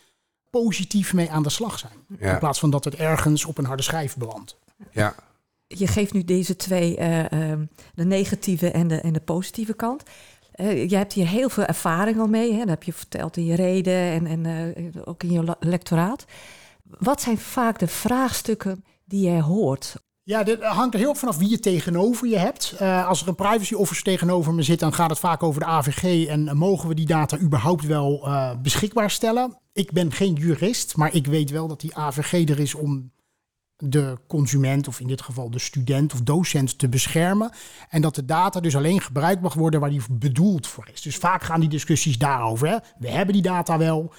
positief 0.50 1.14
mee 1.14 1.32
aan 1.32 1.44
de 1.44 1.50
slag 1.50 1.80
zijn. 1.80 1.98
In 2.18 2.40
plaats 2.40 2.60
van 2.60 2.70
dat 2.70 2.84
het 2.84 2.96
ergens 2.96 3.46
op 3.46 3.58
een 3.58 3.66
harde 3.66 3.84
schijf 3.84 4.18
belandt. 4.18 4.58
Ja. 4.92 5.16
Je 5.68 5.88
geeft 5.88 6.14
nu 6.14 6.24
deze 6.24 6.56
twee, 6.56 7.00
uh, 7.00 7.24
de 7.94 8.06
negatieve 8.06 8.72
en 8.72 8.88
de, 8.88 9.02
en 9.02 9.14
de 9.14 9.20
positieve 9.20 9.74
kant. 9.74 10.04
Uh, 10.56 10.90
je 10.90 10.96
hebt 10.96 11.14
hier 11.14 11.28
heel 11.28 11.50
veel 11.50 11.64
ervaring 11.64 12.20
al 12.20 12.28
mee. 12.28 12.52
Hè? 12.52 12.60
Dat 12.60 12.68
heb 12.68 12.84
je 12.84 12.94
verteld 12.94 13.38
in 13.38 13.46
je 13.46 13.56
reden 13.56 13.94
en, 13.94 14.26
en 14.26 14.46
uh, 14.96 15.02
ook 15.06 15.24
in 15.24 15.32
je 15.32 15.56
lectoraat. 15.60 16.26
Wat 16.84 17.22
zijn 17.22 17.38
vaak 17.38 17.80
de 17.80 17.88
vraagstukken 17.88 18.84
die 19.06 19.22
jij 19.22 19.42
hoort? 19.42 19.96
Ja, 20.24 20.44
dit 20.44 20.64
hangt 20.64 20.94
er 20.94 21.00
heel 21.00 21.16
vanaf 21.16 21.38
wie 21.38 21.50
je 21.50 21.60
tegenover 21.60 22.28
je 22.28 22.38
hebt. 22.38 22.76
Uh, 22.82 23.08
als 23.08 23.22
er 23.22 23.28
een 23.28 23.36
privacy 23.36 23.74
officer 23.74 24.04
tegenover 24.04 24.54
me 24.54 24.64
zit, 24.64 24.80
dan 24.80 24.94
gaat 24.94 25.10
het 25.10 25.20
vaak 25.20 25.44
over 25.44 25.60
de 25.60 25.68
AVG. 25.68 26.28
En 26.28 26.58
mogen 26.58 26.88
we 26.88 26.96
die 26.96 27.06
data 27.06 27.38
überhaupt 27.38 27.86
wel 27.86 28.28
beschikbaar 28.62 29.12
stellen? 29.12 29.58
Ik 29.74 29.92
ben 29.92 30.12
geen 30.12 30.34
jurist, 30.34 30.96
maar 30.96 31.14
ik 31.14 31.28
weet 31.28 31.50
wel 31.50 31.68
dat 31.68 31.82
die 31.82 31.96
AVG 31.96 32.50
er 32.50 32.60
is 32.60 32.76
om 32.76 33.12
de 33.86 34.18
consument, 34.28 34.88
of 34.88 35.00
in 35.00 35.08
dit 35.08 35.22
geval 35.22 35.50
de 35.50 35.60
student 35.60 36.14
of 36.14 36.22
docent, 36.22 36.78
te 36.78 36.90
beschermen. 36.90 37.52
En 37.90 38.02
dat 38.02 38.16
de 38.16 38.26
data 38.26 38.60
dus 38.60 38.76
alleen 38.76 39.02
gebruikt 39.02 39.42
mag 39.42 39.54
worden 39.54 39.80
waar 39.80 39.90
die 39.90 40.02
bedoeld 40.12 40.68
voor 40.68 40.90
is. 40.94 41.02
Dus 41.02 41.16
vaak 41.16 41.44
gaan 41.44 41.60
die 41.60 41.70
discussies 41.70 42.18
daarover. 42.18 42.68
Hè? 42.68 42.78
We 43.00 43.10
hebben 43.10 43.34
die 43.34 43.44
data 43.44 43.78
wel, 43.78 44.14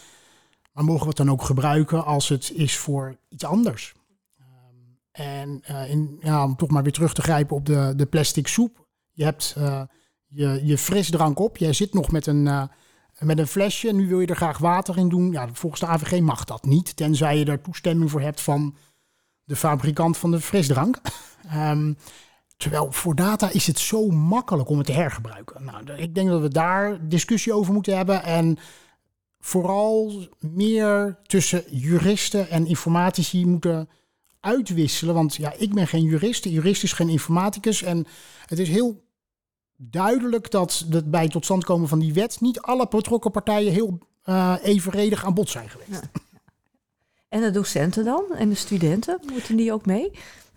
maar 0.73 0.85
mogen 0.85 1.03
we 1.03 1.09
het 1.09 1.17
dan 1.17 1.31
ook 1.31 1.43
gebruiken 1.43 2.05
als 2.05 2.29
het 2.29 2.53
is 2.55 2.77
voor 2.77 3.17
iets 3.29 3.45
anders? 3.45 3.95
Um, 4.41 4.99
en 5.13 5.63
uh, 5.71 5.91
in, 5.91 6.21
om 6.25 6.57
toch 6.57 6.71
maar 6.71 6.83
weer 6.83 6.93
terug 6.93 7.15
te 7.15 7.23
grijpen 7.23 7.57
op 7.57 7.67
de, 7.67 7.93
de 7.97 8.07
plastic 8.07 8.49
soep. 8.49 8.87
Je 9.13 9.25
hebt 9.25 9.55
uh, 9.59 9.83
je, 10.27 10.61
je 10.65 10.79
frisdrank 10.79 11.39
op, 11.39 11.57
jij 11.57 11.73
zit 11.73 11.95
nog 11.95 12.11
met 12.11 12.27
een... 12.27 12.47
Uh, 12.47 12.63
met 13.19 13.39
een 13.39 13.47
flesje, 13.47 13.93
nu 13.93 14.09
wil 14.09 14.21
je 14.21 14.27
er 14.27 14.37
graag 14.37 14.59
water 14.59 14.99
in 14.99 15.09
doen. 15.09 15.33
Ja, 15.33 15.49
volgens 15.53 15.81
de 15.81 15.87
AVG 15.87 16.21
mag 16.21 16.45
dat 16.45 16.65
niet, 16.65 16.97
tenzij 16.97 17.39
je 17.39 17.45
er 17.45 17.61
toestemming 17.61 18.11
voor 18.11 18.21
hebt 18.21 18.41
van 18.41 18.77
de 19.45 19.57
fabrikant 19.57 20.17
van 20.17 20.31
de 20.31 20.41
frisdrank. 20.41 21.01
Um, 21.55 21.97
terwijl 22.57 22.93
voor 22.93 23.15
data 23.15 23.51
is 23.51 23.67
het 23.67 23.79
zo 23.79 24.09
makkelijk 24.09 24.69
om 24.69 24.79
het 24.79 24.87
te 24.87 24.93
hergebruiken. 24.93 25.65
Nou, 25.65 25.93
ik 25.93 26.15
denk 26.15 26.29
dat 26.29 26.41
we 26.41 26.49
daar 26.49 27.09
discussie 27.09 27.53
over 27.53 27.73
moeten 27.73 27.97
hebben. 27.97 28.23
En 28.23 28.59
vooral 29.41 30.27
meer 30.39 31.19
tussen 31.27 31.65
juristen 31.71 32.51
en 32.51 32.67
informatici 32.67 33.47
moeten 33.47 33.89
uitwisselen. 34.41 35.15
Want 35.15 35.35
ja, 35.35 35.53
ik 35.57 35.75
ben 35.75 35.87
geen 35.87 36.03
jurist, 36.03 36.43
de 36.43 36.51
jurist 36.51 36.83
is 36.83 36.93
geen 36.93 37.09
informaticus. 37.09 37.83
En 37.83 38.07
het 38.47 38.59
is 38.59 38.69
heel 38.69 39.05
duidelijk 39.77 40.51
dat 40.51 40.87
het 40.91 41.11
bij 41.11 41.23
het 41.23 41.31
tot 41.31 41.45
stand 41.45 41.65
komen 41.65 41.89
van 41.89 41.99
die 41.99 42.13
wet 42.13 42.41
niet 42.41 42.61
alle 42.61 42.87
betrokken 42.91 43.31
partijen 43.31 43.73
heel 43.73 43.99
uh, 44.25 44.55
evenredig 44.63 45.25
aan 45.25 45.35
bod 45.35 45.51
zijn 45.51 45.69
geweest. 45.69 45.91
Ja. 45.91 46.21
En 47.35 47.41
de 47.41 47.51
docenten 47.51 48.05
dan? 48.05 48.25
En 48.37 48.49
de 48.49 48.55
studenten? 48.55 49.21
Moeten 49.33 49.57
die 49.57 49.73
ook 49.73 49.87
mee? 49.87 50.11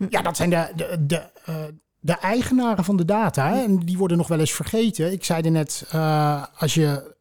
Ja, 0.10 0.22
dat 0.22 0.38
zijn 0.38 0.50
de, 0.50 0.72
de, 0.76 1.06
de, 1.06 1.30
uh, 1.50 1.56
de 2.00 2.18
eigenaren 2.18 2.84
van 2.84 2.98
de 2.98 3.06
data. 3.06 3.62
En 3.64 3.80
die 3.80 3.98
worden 3.98 4.18
nog 4.18 4.28
wel 4.28 4.40
eens 4.40 4.54
vergeten. 4.54 5.12
Ik 5.12 5.24
zei 5.24 5.42
er 5.42 5.52
net, 5.52 5.90
uh, 5.94 6.46
als 6.58 6.74
je 6.74 7.16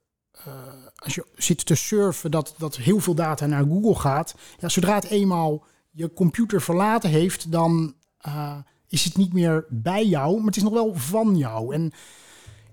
als 0.96 1.14
je 1.14 1.26
zit 1.34 1.66
te 1.66 1.74
surfen, 1.74 2.30
dat, 2.30 2.54
dat 2.58 2.76
heel 2.76 3.00
veel 3.00 3.14
data 3.14 3.46
naar 3.46 3.64
Google 3.64 3.94
gaat. 3.94 4.34
Ja, 4.58 4.68
zodra 4.68 4.94
het 4.94 5.04
eenmaal 5.04 5.64
je 5.90 6.12
computer 6.12 6.62
verlaten 6.62 7.10
heeft, 7.10 7.52
dan 7.52 7.94
uh, 8.26 8.56
is 8.88 9.04
het 9.04 9.16
niet 9.16 9.32
meer 9.32 9.64
bij 9.68 10.06
jou, 10.06 10.36
maar 10.36 10.46
het 10.46 10.56
is 10.56 10.62
nog 10.62 10.72
wel 10.72 10.94
van 10.94 11.36
jou. 11.36 11.74
En 11.74 11.92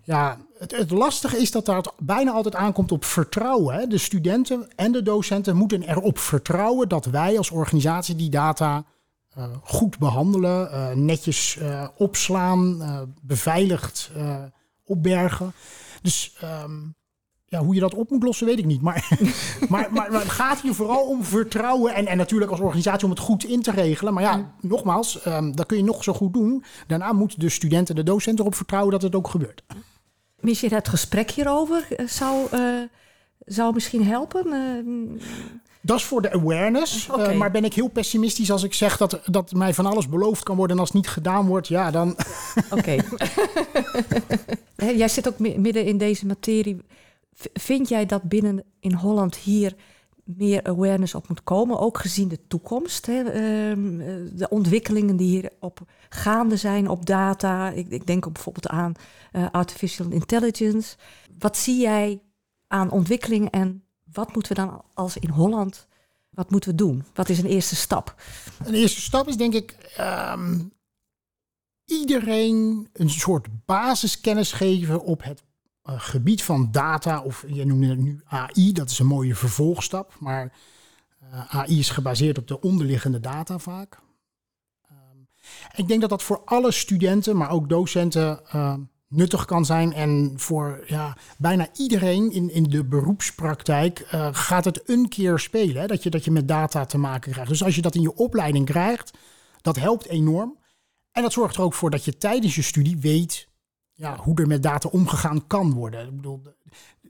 ja, 0.04 0.38
het, 0.64 0.78
het 0.78 0.92
lastige 0.92 1.38
is 1.38 1.52
dat 1.52 1.66
daar 1.66 1.86
bijna 1.98 2.32
altijd 2.32 2.56
aankomt 2.56 2.92
op 2.92 3.06
vertrouwen. 3.06 3.76
Hè. 3.76 3.88
De 3.88 3.98
studenten 3.98 4.68
en 4.76 4.92
de 4.92 5.02
docenten 5.02 5.56
moeten 5.56 5.90
erop 5.90 6.18
vertrouwen 6.18 6.90
dat 6.90 7.06
wij 7.06 7.38
als 7.38 7.52
organisatie 7.52 8.16
die 8.16 8.30
data 8.30 8.86
uh, 9.38 9.44
goed 9.64 9.98
behandelen, 9.98 10.70
uh, 10.72 10.92
netjes 10.92 11.60
opslaan, 11.98 12.82
beveiligd 13.22 14.12
opbergen. 14.84 15.54
Dus 16.02 16.38
um, 16.64 16.96
ja, 17.46 17.60
hoe 17.60 17.74
je 17.74 17.80
dat 17.80 17.94
op 17.94 18.10
moet 18.10 18.24
lossen, 18.24 18.48
weet 18.48 18.58
ik 18.58 18.66
niet. 18.66 18.82
Maar, 18.82 19.08
maar, 19.70 19.88
maar, 19.92 20.12
maar, 20.12 20.22
het 20.22 20.30
gaat 20.30 20.62
hier 20.62 20.74
vooral 20.74 21.08
om 21.08 21.24
vertrouwen. 21.24 21.94
En, 21.94 22.08
en 22.08 22.18
natuurlijk 22.18 22.52
als 22.52 22.60
organisatie 22.60 23.04
om 23.04 23.10
het 23.10 23.20
goed 23.20 23.44
in 23.44 23.62
te 23.62 23.72
regelen. 23.72 24.14
Maar 24.14 24.24
ja, 24.24 24.54
nogmaals, 24.62 25.26
um, 25.26 25.56
dat 25.56 25.66
kun 25.66 25.78
je 25.78 25.84
nog 25.84 26.04
zo 26.04 26.14
goed 26.14 26.34
doen. 26.34 26.64
Daarna 26.88 27.14
moeten 27.14 27.40
de 27.40 27.50
studenten, 27.50 27.96
de 27.96 28.04
docenten 28.04 28.44
erop 28.44 28.56
vertrouwen 28.56 28.92
dat 28.92 29.02
het 29.02 29.16
ook 29.16 29.28
gebeurt. 29.28 29.64
Mis 30.44 30.60
je 30.60 30.74
het 30.74 30.88
gesprek 30.88 31.32
hierover 31.32 31.86
eh, 31.90 32.08
zou, 32.08 32.48
uh, 32.54 32.82
zou 33.46 33.74
misschien 33.74 34.06
helpen? 34.06 34.48
Uh, 34.48 35.22
dat 35.82 35.98
is 35.98 36.04
voor 36.04 36.22
de 36.22 36.32
awareness. 36.32 37.10
Okay. 37.10 37.34
Uh, 37.34 37.38
maar 37.38 37.52
ben 37.52 37.64
ik 37.64 37.74
heel 37.74 37.88
pessimistisch 37.88 38.52
als 38.52 38.64
ik 38.64 38.74
zeg 38.74 38.98
dat, 38.98 39.22
dat 39.26 39.52
mij 39.52 39.74
van 39.74 39.86
alles 39.86 40.10
beloofd 40.10 40.44
kan 40.44 40.56
worden. 40.56 40.76
En 40.76 40.82
als 40.82 40.92
het 40.92 40.98
niet 41.02 41.10
gedaan 41.10 41.48
wordt, 41.48 41.68
ja, 41.68 41.92
dan. 41.92 42.16
Oké. 42.70 42.96
Jij 44.96 45.08
zit 45.08 45.28
ook 45.28 45.40
midden 45.40 45.86
in 45.86 45.98
deze 45.98 46.26
materie. 46.26 46.82
Vind 47.54 47.90
jij 47.90 48.06
dat 48.06 48.24
binnen 48.24 48.64
in 48.80 48.94
Holland 48.94 49.36
hier 49.36 49.76
meer 50.24 50.64
awareness 50.64 51.16
op 51.16 51.28
moet 51.28 51.44
komen, 51.44 51.80
ook 51.80 51.98
gezien 51.98 52.28
de 52.28 52.48
toekomst? 52.48 53.06
Hè? 53.06 53.22
Ehm, 53.22 53.98
de 54.36 54.50
ontwikkelingen 54.50 55.16
die 55.16 55.30
hier 55.30 55.52
op 55.60 55.82
gaande 56.10 56.58
zijn 56.58 56.90
op 56.90 57.06
data. 57.06 57.70
Ik, 57.70 58.08
denk 58.08 58.34
bijvoorbeeld 58.34 58.68
aan 58.68 58.94
uh, 59.34 59.46
artificial 59.52 60.10
intelligence. 60.10 60.96
Wat 61.40 61.58
zie 61.58 61.82
jij 61.82 62.22
aan 62.68 62.92
ontwikkeling 62.92 63.50
en 63.50 63.84
wat 64.14 64.34
moeten 64.34 64.56
we 64.56 64.62
dan 64.62 64.82
als 64.94 65.18
in 65.18 65.30
Holland, 65.30 65.88
wat 66.30 66.52
moeten 66.52 66.70
we 66.70 66.76
doen? 66.76 67.06
Wat 67.14 67.30
is 67.30 67.40
een 67.40 67.46
eerste 67.46 67.76
stap? 67.76 68.16
Een 68.64 68.74
eerste 68.74 69.02
stap 69.02 69.28
is 69.28 69.38
denk 69.38 69.54
ik 69.54 69.96
um, 70.00 70.72
iedereen 71.86 72.90
een 72.94 73.10
soort 73.10 73.48
basiskennis 73.66 74.52
geven 74.52 75.04
op 75.04 75.24
het 75.24 75.44
gebied 75.84 76.44
van 76.44 76.72
data, 76.72 77.22
of 77.22 77.46
je 77.48 77.66
noemde 77.66 77.88
het 77.88 78.00
nu 78.00 78.22
AI, 78.26 78.72
dat 78.72 78.90
is 78.90 79.00
een 79.00 79.06
mooie 79.06 79.36
vervolgstap, 79.36 80.16
maar 80.20 80.54
uh, 81.34 81.56
AI 81.56 81.80
is 81.80 81.90
gebaseerd 81.90 82.38
op 82.38 82.48
de 82.48 82.62
onderliggende 82.62 83.20
data 83.20 83.58
vaak. 83.58 84.00
Um, 84.92 85.28
ik 85.76 85.88
denk 85.88 86.02
dat 86.02 86.10
dat 86.10 86.24
voor 86.24 86.42
alle 86.46 86.72
studenten, 86.72 87.38
maar 87.38 87.50
ook 87.50 87.70
docenten, 87.70 88.42
uh, 88.56 88.76
nuttig 89.08 89.46
kan 89.46 89.66
zijn. 89.66 89.94
En 89.94 90.34
voor 90.36 90.84
ja, 90.88 91.18
bijna 91.38 91.68
iedereen 91.76 92.32
in, 92.32 92.50
in 92.50 92.64
de 92.64 92.84
beroepspraktijk 92.84 94.00
uh, 94.14 94.28
gaat 94.32 94.66
het 94.66 94.90
een 94.90 95.10
keer 95.10 95.40
spelen. 95.40 95.82
Hè, 95.82 95.88
dat, 95.88 96.04
je, 96.04 96.10
dat 96.10 96.26
je 96.26 96.32
met 96.32 96.48
data 96.48 96.86
te 96.86 96.98
maken 96.98 97.32
krijgt. 97.32 97.50
Dus 97.50 97.64
als 97.64 97.76
je 97.76 97.82
dat 97.82 97.96
in 97.96 98.02
je 98.02 98.16
opleiding 98.16 98.66
krijgt, 98.66 99.18
dat 99.62 99.76
helpt 99.76 100.08
enorm. 100.08 100.58
En 101.12 101.22
dat 101.22 101.34
zorgt 101.34 101.56
er 101.56 101.62
ook 101.62 101.74
voor 101.74 101.90
dat 101.90 102.06
je 102.06 102.18
tijdens 102.18 102.56
je 102.56 102.62
studie 102.62 102.98
weet 102.98 103.48
ja, 103.94 104.18
hoe 104.18 104.36
er 104.36 104.48
met 104.48 104.64
data 104.64 104.90
omgegaan 104.90 105.48
kan 105.48 105.74
worden. 105.74 106.08
Ik 106.08 106.16
bedoel, 106.16 106.42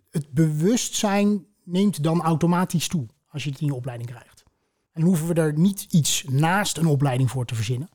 het 0.09 0.31
bewustzijn 0.31 1.45
neemt 1.63 2.03
dan 2.03 2.21
automatisch 2.21 2.87
toe 2.87 3.05
als 3.27 3.43
je 3.43 3.49
het 3.49 3.59
in 3.59 3.65
je 3.65 3.73
opleiding 3.73 4.09
krijgt. 4.09 4.43
En 4.91 5.01
hoeven 5.01 5.27
we 5.27 5.33
er 5.33 5.53
niet 5.57 5.85
iets 5.89 6.23
naast 6.29 6.77
een 6.77 6.85
opleiding 6.85 7.31
voor 7.31 7.45
te 7.45 7.55
verzinnen. 7.55 7.89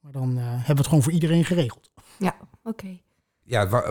Maar 0.00 0.12
dan 0.12 0.38
uh, 0.38 0.44
hebben 0.44 0.66
we 0.66 0.72
het 0.72 0.86
gewoon 0.86 1.02
voor 1.02 1.12
iedereen 1.12 1.44
geregeld. 1.44 1.90
Ja, 2.18 2.36
oké. 2.40 2.68
Okay. 2.68 3.02
Ja, 3.46 3.84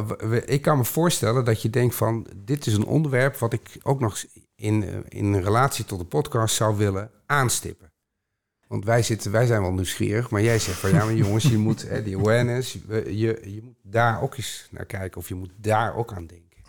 ik 0.45 0.61
kan 0.61 0.77
me 0.77 0.83
voorstellen 0.83 1.45
dat 1.45 1.61
je 1.61 1.69
denkt 1.69 1.95
van... 1.95 2.27
dit 2.35 2.67
is 2.67 2.73
een 2.73 2.85
onderwerp 2.85 3.37
wat 3.37 3.53
ik 3.53 3.79
ook 3.83 3.99
nog 3.99 4.23
in, 4.55 4.83
eh, 4.83 4.99
in 5.07 5.35
relatie 5.35 5.85
tot 5.85 5.99
de 5.99 6.05
podcast 6.05 6.55
zou 6.55 6.77
willen 6.77 7.11
aanstippen. 7.25 7.92
Want 8.73 8.85
wij, 8.85 9.03
zitten, 9.03 9.31
wij 9.31 9.45
zijn 9.45 9.61
wel 9.61 9.71
nieuwsgierig, 9.71 10.29
maar 10.29 10.41
jij 10.41 10.59
zegt 10.59 10.79
van 10.79 10.89
ja, 10.89 11.05
maar 11.05 11.13
jongens, 11.13 11.43
je 11.43 11.57
moet 11.57 11.89
hè, 11.89 12.03
die 12.03 12.17
awareness, 12.17 12.77
je, 12.89 13.41
je 13.43 13.59
moet 13.63 13.75
daar 13.81 14.21
ook 14.21 14.37
eens 14.37 14.67
naar 14.71 14.85
kijken 14.85 15.21
of 15.21 15.27
je 15.27 15.35
moet 15.35 15.51
daar 15.57 15.95
ook 15.95 16.13
aan 16.13 16.25
denken. 16.25 16.59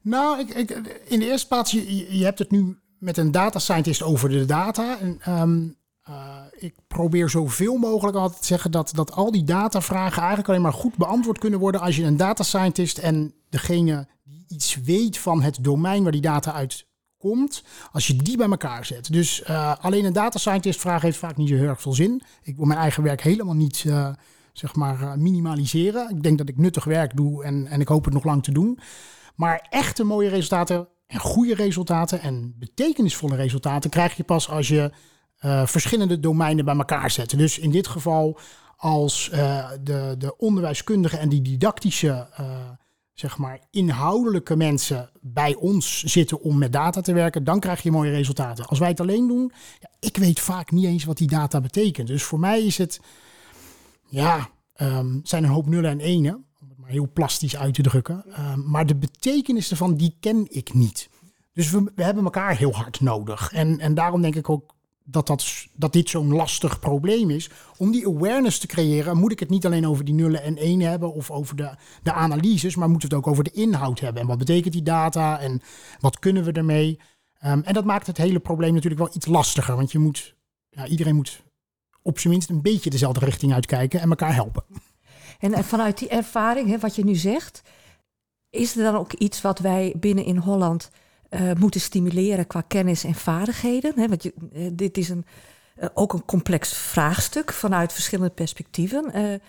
Nou, 0.00 0.40
ik, 0.40 0.48
ik, 0.48 0.70
in 1.04 1.18
de 1.18 1.26
eerste 1.26 1.46
plaats, 1.46 1.70
je, 1.70 2.18
je 2.18 2.24
hebt 2.24 2.38
het 2.38 2.50
nu 2.50 2.78
met 2.98 3.16
een 3.16 3.30
data 3.30 3.58
scientist 3.58 4.02
over 4.02 4.28
de 4.28 4.44
data. 4.44 4.98
En, 5.00 5.40
um, 5.40 5.76
uh, 6.08 6.36
ik 6.58 6.74
probeer 6.86 7.28
zoveel 7.28 7.76
mogelijk 7.76 8.16
altijd 8.16 8.40
te 8.40 8.46
zeggen 8.46 8.70
dat, 8.70 8.90
dat 8.94 9.12
al 9.12 9.30
die 9.30 9.44
datavragen 9.44 10.18
eigenlijk 10.18 10.48
alleen 10.48 10.62
maar 10.62 10.72
goed 10.72 10.96
beantwoord 10.96 11.38
kunnen 11.38 11.58
worden 11.58 11.80
als 11.80 11.96
je 11.96 12.04
een 12.04 12.16
data 12.16 12.42
scientist 12.42 12.98
en 12.98 13.34
degene 13.48 14.08
die 14.22 14.44
iets 14.48 14.80
weet 14.80 15.18
van 15.18 15.42
het 15.42 15.58
domein 15.60 16.02
waar 16.02 16.12
die 16.12 16.20
data 16.20 16.52
uit 16.52 16.86
komt, 17.22 17.64
als 17.92 18.06
je 18.06 18.16
die 18.16 18.36
bij 18.36 18.48
elkaar 18.48 18.84
zet. 18.84 19.12
Dus 19.12 19.42
uh, 19.50 19.74
alleen 19.80 20.04
een 20.04 20.12
data 20.12 20.38
scientist 20.38 20.80
vraag 20.80 21.02
heeft 21.02 21.18
vaak 21.18 21.36
niet 21.36 21.48
heel 21.48 21.68
erg 21.68 21.80
veel 21.80 21.92
zin. 21.92 22.22
Ik 22.42 22.56
wil 22.56 22.66
mijn 22.66 22.78
eigen 22.78 23.02
werk 23.02 23.22
helemaal 23.22 23.54
niet 23.54 23.84
uh, 23.86 24.08
zeg 24.52 24.74
maar 24.74 25.00
uh, 25.00 25.14
minimaliseren. 25.14 26.10
Ik 26.10 26.22
denk 26.22 26.38
dat 26.38 26.48
ik 26.48 26.58
nuttig 26.58 26.84
werk 26.84 27.16
doe 27.16 27.44
en, 27.44 27.66
en 27.66 27.80
ik 27.80 27.88
hoop 27.88 28.04
het 28.04 28.14
nog 28.14 28.24
lang 28.24 28.42
te 28.42 28.52
doen. 28.52 28.78
Maar 29.34 29.66
echte 29.70 30.04
mooie 30.04 30.28
resultaten 30.28 30.88
en 31.06 31.20
goede 31.20 31.54
resultaten 31.54 32.20
en 32.20 32.54
betekenisvolle 32.58 33.36
resultaten 33.36 33.90
krijg 33.90 34.16
je 34.16 34.24
pas 34.24 34.48
als 34.48 34.68
je 34.68 34.92
verschillende 35.64 36.20
domeinen 36.20 36.64
bij 36.64 36.76
elkaar 36.76 37.10
zet. 37.10 37.38
Dus 37.38 37.58
in 37.58 37.70
dit 37.70 37.86
geval 37.86 38.38
als 38.76 39.30
de, 39.82 40.14
de 40.18 40.36
onderwijskundige 40.36 41.16
en 41.16 41.28
die 41.28 41.42
didactische 41.42 42.28
zeg 43.12 43.38
maar, 43.38 43.60
inhoudelijke 43.70 44.56
mensen 44.56 45.10
bij 45.20 45.54
ons 45.54 46.02
zitten 46.02 46.40
om 46.40 46.58
met 46.58 46.72
data 46.72 47.00
te 47.00 47.12
werken, 47.12 47.44
dan 47.44 47.60
krijg 47.60 47.82
je 47.82 47.90
mooie 47.90 48.10
resultaten. 48.10 48.66
Als 48.66 48.78
wij 48.78 48.88
het 48.88 49.00
alleen 49.00 49.28
doen, 49.28 49.52
ja, 49.80 49.88
ik 50.00 50.16
weet 50.16 50.40
vaak 50.40 50.70
niet 50.70 50.84
eens 50.84 51.04
wat 51.04 51.16
die 51.16 51.28
data 51.28 51.60
betekent. 51.60 52.06
Dus 52.06 52.22
voor 52.22 52.38
mij 52.38 52.64
is 52.64 52.78
het, 52.78 53.00
ja, 54.08 54.48
um, 54.76 55.20
zijn 55.22 55.44
een 55.44 55.50
hoop 55.50 55.66
nullen 55.66 55.90
en 55.90 56.00
enen, 56.00 56.44
om 56.60 56.68
het 56.68 56.78
maar 56.78 56.90
heel 56.90 57.10
plastisch 57.12 57.56
uit 57.56 57.74
te 57.74 57.82
drukken. 57.82 58.24
Um, 58.38 58.70
maar 58.70 58.86
de 58.86 58.96
betekenis 58.96 59.70
ervan, 59.70 59.94
die 59.94 60.16
ken 60.20 60.46
ik 60.50 60.74
niet. 60.74 61.08
Dus 61.52 61.70
we, 61.70 61.92
we 61.94 62.02
hebben 62.02 62.24
elkaar 62.24 62.56
heel 62.56 62.74
hard 62.74 63.00
nodig. 63.00 63.52
En, 63.52 63.78
en 63.78 63.94
daarom 63.94 64.22
denk 64.22 64.34
ik 64.34 64.48
ook 64.48 64.74
dat, 65.04 65.26
dat, 65.26 65.66
dat 65.74 65.92
dit 65.92 66.08
zo'n 66.08 66.32
lastig 66.32 66.78
probleem 66.78 67.30
is. 67.30 67.50
Om 67.76 67.90
die 67.90 68.06
awareness 68.06 68.58
te 68.58 68.66
creëren, 68.66 69.16
moet 69.16 69.32
ik 69.32 69.40
het 69.40 69.50
niet 69.50 69.66
alleen 69.66 69.86
over 69.86 70.04
die 70.04 70.14
nullen 70.14 70.42
en 70.42 70.56
één 70.56 70.80
hebben 70.80 71.12
of 71.12 71.30
over 71.30 71.56
de, 71.56 71.74
de 72.02 72.12
analyses, 72.12 72.76
maar 72.76 72.90
moeten 72.90 73.08
we 73.08 73.14
het 73.14 73.24
ook 73.24 73.30
over 73.30 73.44
de 73.44 73.50
inhoud 73.50 74.00
hebben. 74.00 74.22
En 74.22 74.28
wat 74.28 74.38
betekent 74.38 74.72
die 74.72 74.82
data 74.82 75.38
en 75.38 75.60
wat 76.00 76.18
kunnen 76.18 76.44
we 76.44 76.52
ermee? 76.52 76.98
Um, 77.44 77.62
en 77.62 77.74
dat 77.74 77.84
maakt 77.84 78.06
het 78.06 78.16
hele 78.16 78.40
probleem 78.40 78.74
natuurlijk 78.74 79.02
wel 79.02 79.10
iets 79.14 79.26
lastiger, 79.26 79.76
want 79.76 79.92
je 79.92 79.98
moet, 79.98 80.34
ja, 80.68 80.86
iedereen 80.86 81.14
moet 81.14 81.42
op 82.02 82.18
zijn 82.18 82.32
minst 82.32 82.50
een 82.50 82.62
beetje 82.62 82.90
dezelfde 82.90 83.24
richting 83.24 83.52
uitkijken 83.52 84.00
en 84.00 84.08
elkaar 84.10 84.34
helpen. 84.34 84.64
En 85.38 85.64
vanuit 85.64 85.98
die 85.98 86.08
ervaring, 86.08 86.68
hè, 86.68 86.78
wat 86.78 86.94
je 86.94 87.04
nu 87.04 87.14
zegt, 87.14 87.62
is 88.50 88.76
er 88.76 88.82
dan 88.82 88.94
ook 88.94 89.12
iets 89.12 89.40
wat 89.40 89.58
wij 89.58 89.94
binnen 89.96 90.24
in 90.24 90.36
Holland 90.36 90.90
uh, 91.34 91.52
moeten 91.52 91.80
stimuleren 91.80 92.46
qua 92.46 92.60
kennis 92.60 93.04
en 93.04 93.14
vaardigheden. 93.14 93.92
Hè, 93.96 94.08
want 94.08 94.22
je, 94.22 94.34
uh, 94.52 94.70
dit 94.72 94.98
is 94.98 95.08
een, 95.08 95.24
uh, 95.80 95.88
ook 95.94 96.12
een 96.12 96.24
complex 96.24 96.72
vraagstuk 96.72 97.52
vanuit 97.52 97.92
verschillende 97.92 98.34
perspectieven. 98.34 99.40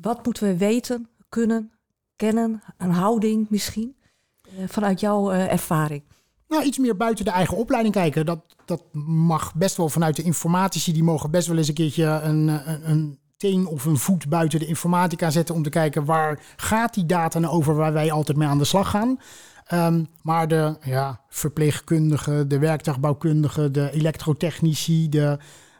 wat 0.00 0.24
moeten 0.24 0.46
we 0.46 0.56
weten, 0.56 1.08
kunnen, 1.28 1.72
kennen, 2.16 2.62
een 2.78 2.90
houding 2.90 3.46
misschien, 3.50 3.96
vanuit 4.66 5.00
jouw 5.00 5.30
ervaring? 5.30 6.02
Nou, 6.48 6.64
iets 6.64 6.78
meer 6.78 6.96
buiten 6.96 7.24
de 7.24 7.30
eigen 7.30 7.56
opleiding 7.56 7.94
kijken. 7.94 8.26
Dat, 8.26 8.40
dat 8.64 8.82
mag 9.26 9.54
best 9.54 9.76
wel 9.76 9.88
vanuit 9.88 10.16
de 10.16 10.22
informatici. 10.22 10.92
Die 10.92 11.02
mogen 11.02 11.30
best 11.30 11.46
wel 11.46 11.56
eens 11.56 11.68
een 11.68 11.74
keertje 11.74 12.04
een, 12.04 12.48
een, 12.48 12.90
een 12.90 13.18
teen 13.36 13.66
of 13.66 13.84
een 13.84 13.96
voet 13.96 14.28
buiten 14.28 14.58
de 14.58 14.66
informatica 14.66 15.30
zetten 15.30 15.54
om 15.54 15.62
te 15.62 15.70
kijken 15.70 16.04
waar 16.04 16.40
gaat 16.56 16.94
die 16.94 17.06
data 17.06 17.38
nou 17.38 17.54
over 17.54 17.74
waar 17.74 17.92
wij 17.92 18.12
altijd 18.12 18.38
mee 18.38 18.48
aan 18.48 18.58
de 18.58 18.64
slag 18.64 18.90
gaan. 18.90 19.18
Ehm, 19.64 20.04
maar 20.22 20.48
de 20.48 20.76
ja, 20.82 21.20
verpleegkundigen, 21.28 22.48
de 22.48 22.58
werktuigbouwkundigen, 22.58 23.72
de 23.72 23.90
elektrotechnici, 23.90 25.08
de, 25.08 25.38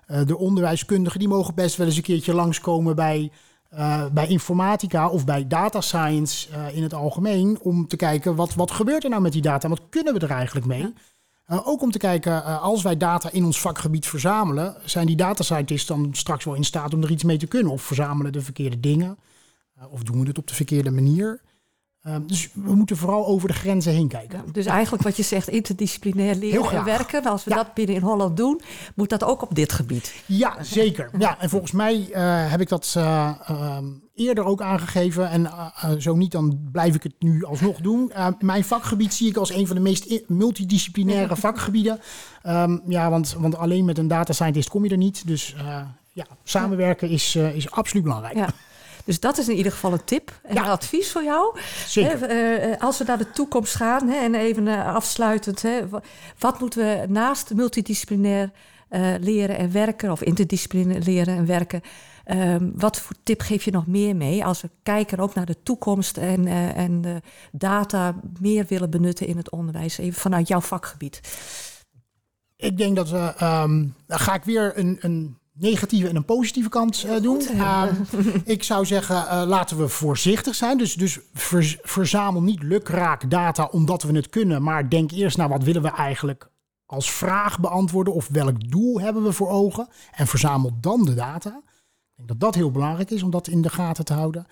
uh, 0.08 0.26
de 0.26 0.38
onderwijskundigen, 0.38 1.18
die 1.18 1.28
mogen 1.28 1.54
best 1.54 1.76
wel 1.76 1.86
eens 1.86 1.96
een 1.96 2.02
keertje 2.02 2.34
langskomen 2.34 2.96
bij, 2.96 3.30
uh, 3.74 4.06
bij 4.12 4.28
informatica 4.28 5.08
of 5.08 5.24
bij 5.24 5.46
data 5.46 5.80
science 5.80 6.50
uh, 6.50 6.76
in 6.76 6.82
het 6.82 6.94
algemeen. 6.94 7.58
Om 7.60 7.86
te 7.86 7.96
kijken 7.96 8.34
wat, 8.34 8.54
wat 8.54 8.70
gebeurt 8.70 9.04
er 9.04 9.10
nou 9.10 9.22
met 9.22 9.32
die 9.32 9.42
data? 9.42 9.68
Wat 9.68 9.82
kunnen 9.88 10.14
we 10.14 10.20
er 10.20 10.30
eigenlijk 10.30 10.66
mee? 10.66 10.92
Ook 11.48 11.82
om 11.82 11.90
te 11.90 11.98
kijken, 11.98 12.60
als 12.60 12.82
wij 12.82 12.96
data 12.96 13.30
in 13.32 13.44
ons 13.44 13.60
vakgebied 13.60 14.06
verzamelen, 14.06 14.76
zijn 14.84 15.06
die 15.06 15.16
data 15.16 15.42
scientists 15.42 15.86
dan 15.86 16.08
straks 16.12 16.44
wel 16.44 16.54
in 16.54 16.64
staat 16.64 16.94
om 16.94 17.02
er 17.02 17.10
iets 17.10 17.24
mee 17.24 17.36
te 17.36 17.46
kunnen? 17.46 17.72
Of 17.72 17.82
verzamelen 17.82 18.32
de 18.32 18.40
verkeerde 18.40 18.80
dingen? 18.80 19.18
of 19.90 20.02
doen 20.02 20.20
we 20.20 20.26
het 20.26 20.38
op 20.38 20.46
de 20.46 20.54
verkeerde 20.54 20.90
manier? 20.90 21.40
Um, 22.06 22.26
dus 22.26 22.48
we 22.52 22.74
moeten 22.74 22.96
vooral 22.96 23.26
over 23.26 23.48
de 23.48 23.54
grenzen 23.54 23.92
heen 23.92 24.08
kijken. 24.08 24.42
Ja, 24.46 24.52
dus 24.52 24.66
eigenlijk 24.66 25.02
wat 25.02 25.16
je 25.16 25.22
zegt, 25.22 25.48
interdisciplinair 25.48 26.34
leren 26.34 26.70
en 26.70 26.84
werken. 26.84 27.24
Als 27.24 27.44
we 27.44 27.50
ja. 27.50 27.56
dat 27.56 27.74
binnen 27.74 27.94
in 27.94 28.02
Holland 28.02 28.36
doen, 28.36 28.60
moet 28.94 29.08
dat 29.08 29.24
ook 29.24 29.42
op 29.42 29.54
dit 29.54 29.72
gebied. 29.72 30.14
Ja, 30.26 30.62
zeker. 30.62 31.10
Ja, 31.18 31.40
en 31.40 31.48
volgens 31.48 31.72
mij 31.72 32.08
uh, 32.10 32.50
heb 32.50 32.60
ik 32.60 32.68
dat 32.68 32.94
uh, 32.96 33.30
um, 33.50 34.02
eerder 34.14 34.44
ook 34.44 34.62
aangegeven. 34.62 35.30
En 35.30 35.42
uh, 35.42 35.90
zo 35.98 36.14
niet, 36.14 36.32
dan 36.32 36.68
blijf 36.72 36.94
ik 36.94 37.02
het 37.02 37.14
nu 37.18 37.44
alsnog 37.44 37.80
doen. 37.80 38.12
mijn 38.38 38.64
vakgebied 38.64 39.14
zie 39.14 39.28
ik 39.28 39.36
als 39.36 39.52
een 39.52 39.66
van 39.66 39.76
de 39.76 39.82
meest 39.82 40.22
multidisciplinaire 40.28 41.36
vakgebieden. 41.36 42.00
Um, 42.46 42.82
ja, 42.86 43.10
want, 43.10 43.36
want 43.38 43.56
alleen 43.56 43.84
met 43.84 43.98
een 43.98 44.08
data 44.08 44.32
scientist 44.32 44.68
kom 44.68 44.84
je 44.84 44.90
er 44.90 44.96
niet. 44.96 45.26
Dus 45.26 45.54
ja, 46.12 46.26
samenwerken 46.42 47.08
is, 47.08 47.36
is 47.36 47.70
absoluut 47.70 48.04
belangrijk. 48.04 48.36
Ja. 48.36 48.48
Dus 49.04 49.20
dat 49.20 49.38
is 49.38 49.48
in 49.48 49.56
ieder 49.56 49.72
geval 49.72 49.92
een 49.92 50.04
tip 50.04 50.40
en 50.42 50.56
een 50.56 50.64
advies 50.64 51.12
voor 51.12 51.22
jou. 51.22 51.58
Zeker. 51.86 52.20
Hè, 52.20 52.70
uh, 52.70 52.80
als 52.80 52.98
we 52.98 53.04
naar 53.04 53.18
de 53.18 53.30
toekomst 53.30 53.74
gaan 53.74 54.08
hè, 54.08 54.16
en 54.16 54.34
even 54.34 54.66
uh, 54.66 54.94
afsluitend, 54.94 55.62
hè, 55.62 55.80
wat 56.38 56.60
moeten 56.60 56.84
we 56.84 57.06
naast 57.08 57.54
multidisciplinair 57.54 58.50
uh, 58.90 59.14
leren 59.20 59.56
en 59.56 59.72
werken 59.72 60.10
of 60.10 60.22
interdisciplinair 60.22 61.00
leren 61.00 61.36
en 61.36 61.46
werken? 61.46 61.80
Um, 62.26 62.72
wat 62.76 63.00
voor 63.00 63.16
tip 63.22 63.40
geef 63.40 63.64
je 63.64 63.70
nog 63.70 63.86
meer 63.86 64.16
mee 64.16 64.44
als 64.44 64.60
we 64.60 64.70
kijken 64.82 65.18
ook 65.18 65.34
naar 65.34 65.46
de 65.46 65.62
toekomst 65.62 66.16
en, 66.16 66.46
en 66.74 67.22
data 67.52 68.14
meer 68.40 68.64
willen 68.68 68.90
benutten 68.90 69.26
in 69.26 69.36
het 69.36 69.50
onderwijs, 69.50 69.98
even 69.98 70.20
vanuit 70.20 70.48
jouw 70.48 70.60
vakgebied? 70.60 71.20
Ik 72.56 72.76
denk 72.76 72.96
dat 72.96 73.10
we, 73.10 73.34
um, 73.42 73.94
dan 74.06 74.18
ga 74.18 74.34
ik 74.34 74.44
weer 74.44 74.78
een, 74.78 74.98
een 75.00 75.38
negatieve 75.54 76.08
en 76.08 76.16
een 76.16 76.24
positieve 76.24 76.68
kant 76.68 77.04
uh, 77.06 77.20
doen. 77.20 77.40
Uh, 77.52 77.84
ik 78.44 78.62
zou 78.62 78.86
zeggen, 78.86 79.16
uh, 79.16 79.42
laten 79.46 79.78
we 79.78 79.88
voorzichtig 79.88 80.54
zijn. 80.54 80.78
Dus, 80.78 80.94
dus 80.94 81.18
ver, 81.32 81.78
verzamel 81.82 82.42
niet 82.42 82.62
lukraak 82.62 83.30
data 83.30 83.64
omdat 83.64 84.02
we 84.02 84.12
het 84.12 84.28
kunnen. 84.28 84.62
Maar 84.62 84.88
denk 84.88 85.10
eerst 85.10 85.36
naar 85.36 85.48
wat 85.48 85.64
willen 85.64 85.82
we 85.82 85.90
eigenlijk 85.90 86.50
als 86.86 87.12
vraag 87.12 87.60
beantwoorden. 87.60 88.14
Of 88.14 88.28
welk 88.28 88.70
doel 88.70 89.00
hebben 89.00 89.22
we 89.22 89.32
voor 89.32 89.48
ogen. 89.48 89.88
En 90.12 90.26
verzamel 90.26 90.70
dan 90.80 91.04
de 91.04 91.14
data. 91.14 91.50
Ik 91.50 92.16
denk 92.16 92.28
dat 92.28 92.40
dat 92.40 92.54
heel 92.54 92.70
belangrijk 92.70 93.10
is 93.10 93.22
om 93.22 93.30
dat 93.30 93.48
in 93.48 93.62
de 93.62 93.70
gaten 93.70 94.04
te 94.04 94.12
houden. 94.12 94.46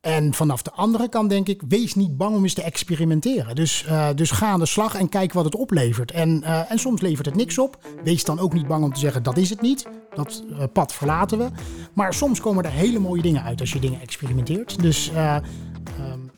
En 0.00 0.34
vanaf 0.34 0.62
de 0.62 0.72
andere 0.72 1.08
kant 1.08 1.30
denk 1.30 1.48
ik, 1.48 1.62
wees 1.68 1.94
niet 1.94 2.16
bang 2.16 2.36
om 2.36 2.42
eens 2.42 2.54
te 2.54 2.62
experimenteren. 2.62 3.54
Dus, 3.54 3.84
uh, 3.88 4.08
dus 4.14 4.30
ga 4.30 4.46
aan 4.46 4.58
de 4.58 4.66
slag 4.66 4.94
en 4.94 5.08
kijk 5.08 5.32
wat 5.32 5.44
het 5.44 5.54
oplevert. 5.54 6.10
En, 6.10 6.42
uh, 6.42 6.70
en 6.70 6.78
soms 6.78 7.00
levert 7.00 7.26
het 7.26 7.34
niks 7.34 7.58
op. 7.58 7.78
Wees 8.04 8.24
dan 8.24 8.38
ook 8.38 8.52
niet 8.52 8.66
bang 8.66 8.84
om 8.84 8.92
te 8.92 9.00
zeggen, 9.00 9.22
dat 9.22 9.36
is 9.36 9.50
het 9.50 9.60
niet. 9.60 9.86
Dat 10.14 10.42
uh, 10.50 10.58
pad 10.72 10.92
verlaten 10.92 11.38
we. 11.38 11.48
Maar 11.92 12.14
soms 12.14 12.40
komen 12.40 12.64
er 12.64 12.70
hele 12.70 12.98
mooie 12.98 13.22
dingen 13.22 13.42
uit 13.42 13.60
als 13.60 13.72
je 13.72 13.78
dingen 13.78 14.00
experimenteert. 14.00 14.82
Dus 14.82 15.08
um, 15.08 15.14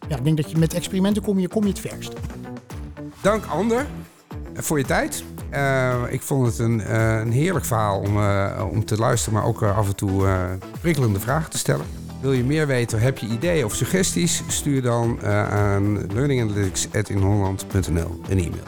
ja, 0.08 0.16
ik 0.16 0.24
denk 0.24 0.36
dat 0.36 0.50
je 0.50 0.58
met 0.58 0.74
experimenten 0.74 1.22
kom 1.22 1.38
je, 1.38 1.48
kom 1.48 1.62
je 1.62 1.68
het 1.68 1.80
verst. 1.80 2.12
Dank 3.20 3.46
Ander 3.46 3.86
voor 4.54 4.78
je 4.78 4.84
tijd. 4.84 5.24
ik 6.10 6.22
vond 6.22 6.46
het 6.46 6.58
een, 6.58 6.94
een 6.94 7.32
heerlijk 7.32 7.64
verhaal 7.64 7.98
om, 7.98 8.16
om 8.70 8.84
te 8.84 8.96
luisteren, 8.96 9.38
maar 9.38 9.48
ook 9.48 9.62
af 9.62 9.88
en 9.88 9.96
toe 9.96 10.26
prikkelende 10.80 11.20
vragen 11.20 11.50
te 11.50 11.58
stellen. 11.58 11.86
Wil 12.20 12.32
je 12.32 12.44
meer 12.44 12.66
weten, 12.66 13.00
heb 13.00 13.18
je 13.18 13.26
ideeën 13.26 13.64
of 13.64 13.74
suggesties? 13.74 14.42
Stuur 14.48 14.82
dan 14.82 15.26
aan 15.26 16.12
learninganalytics.inholland.nl 16.12 18.20
een 18.28 18.38
e-mail. 18.38 18.64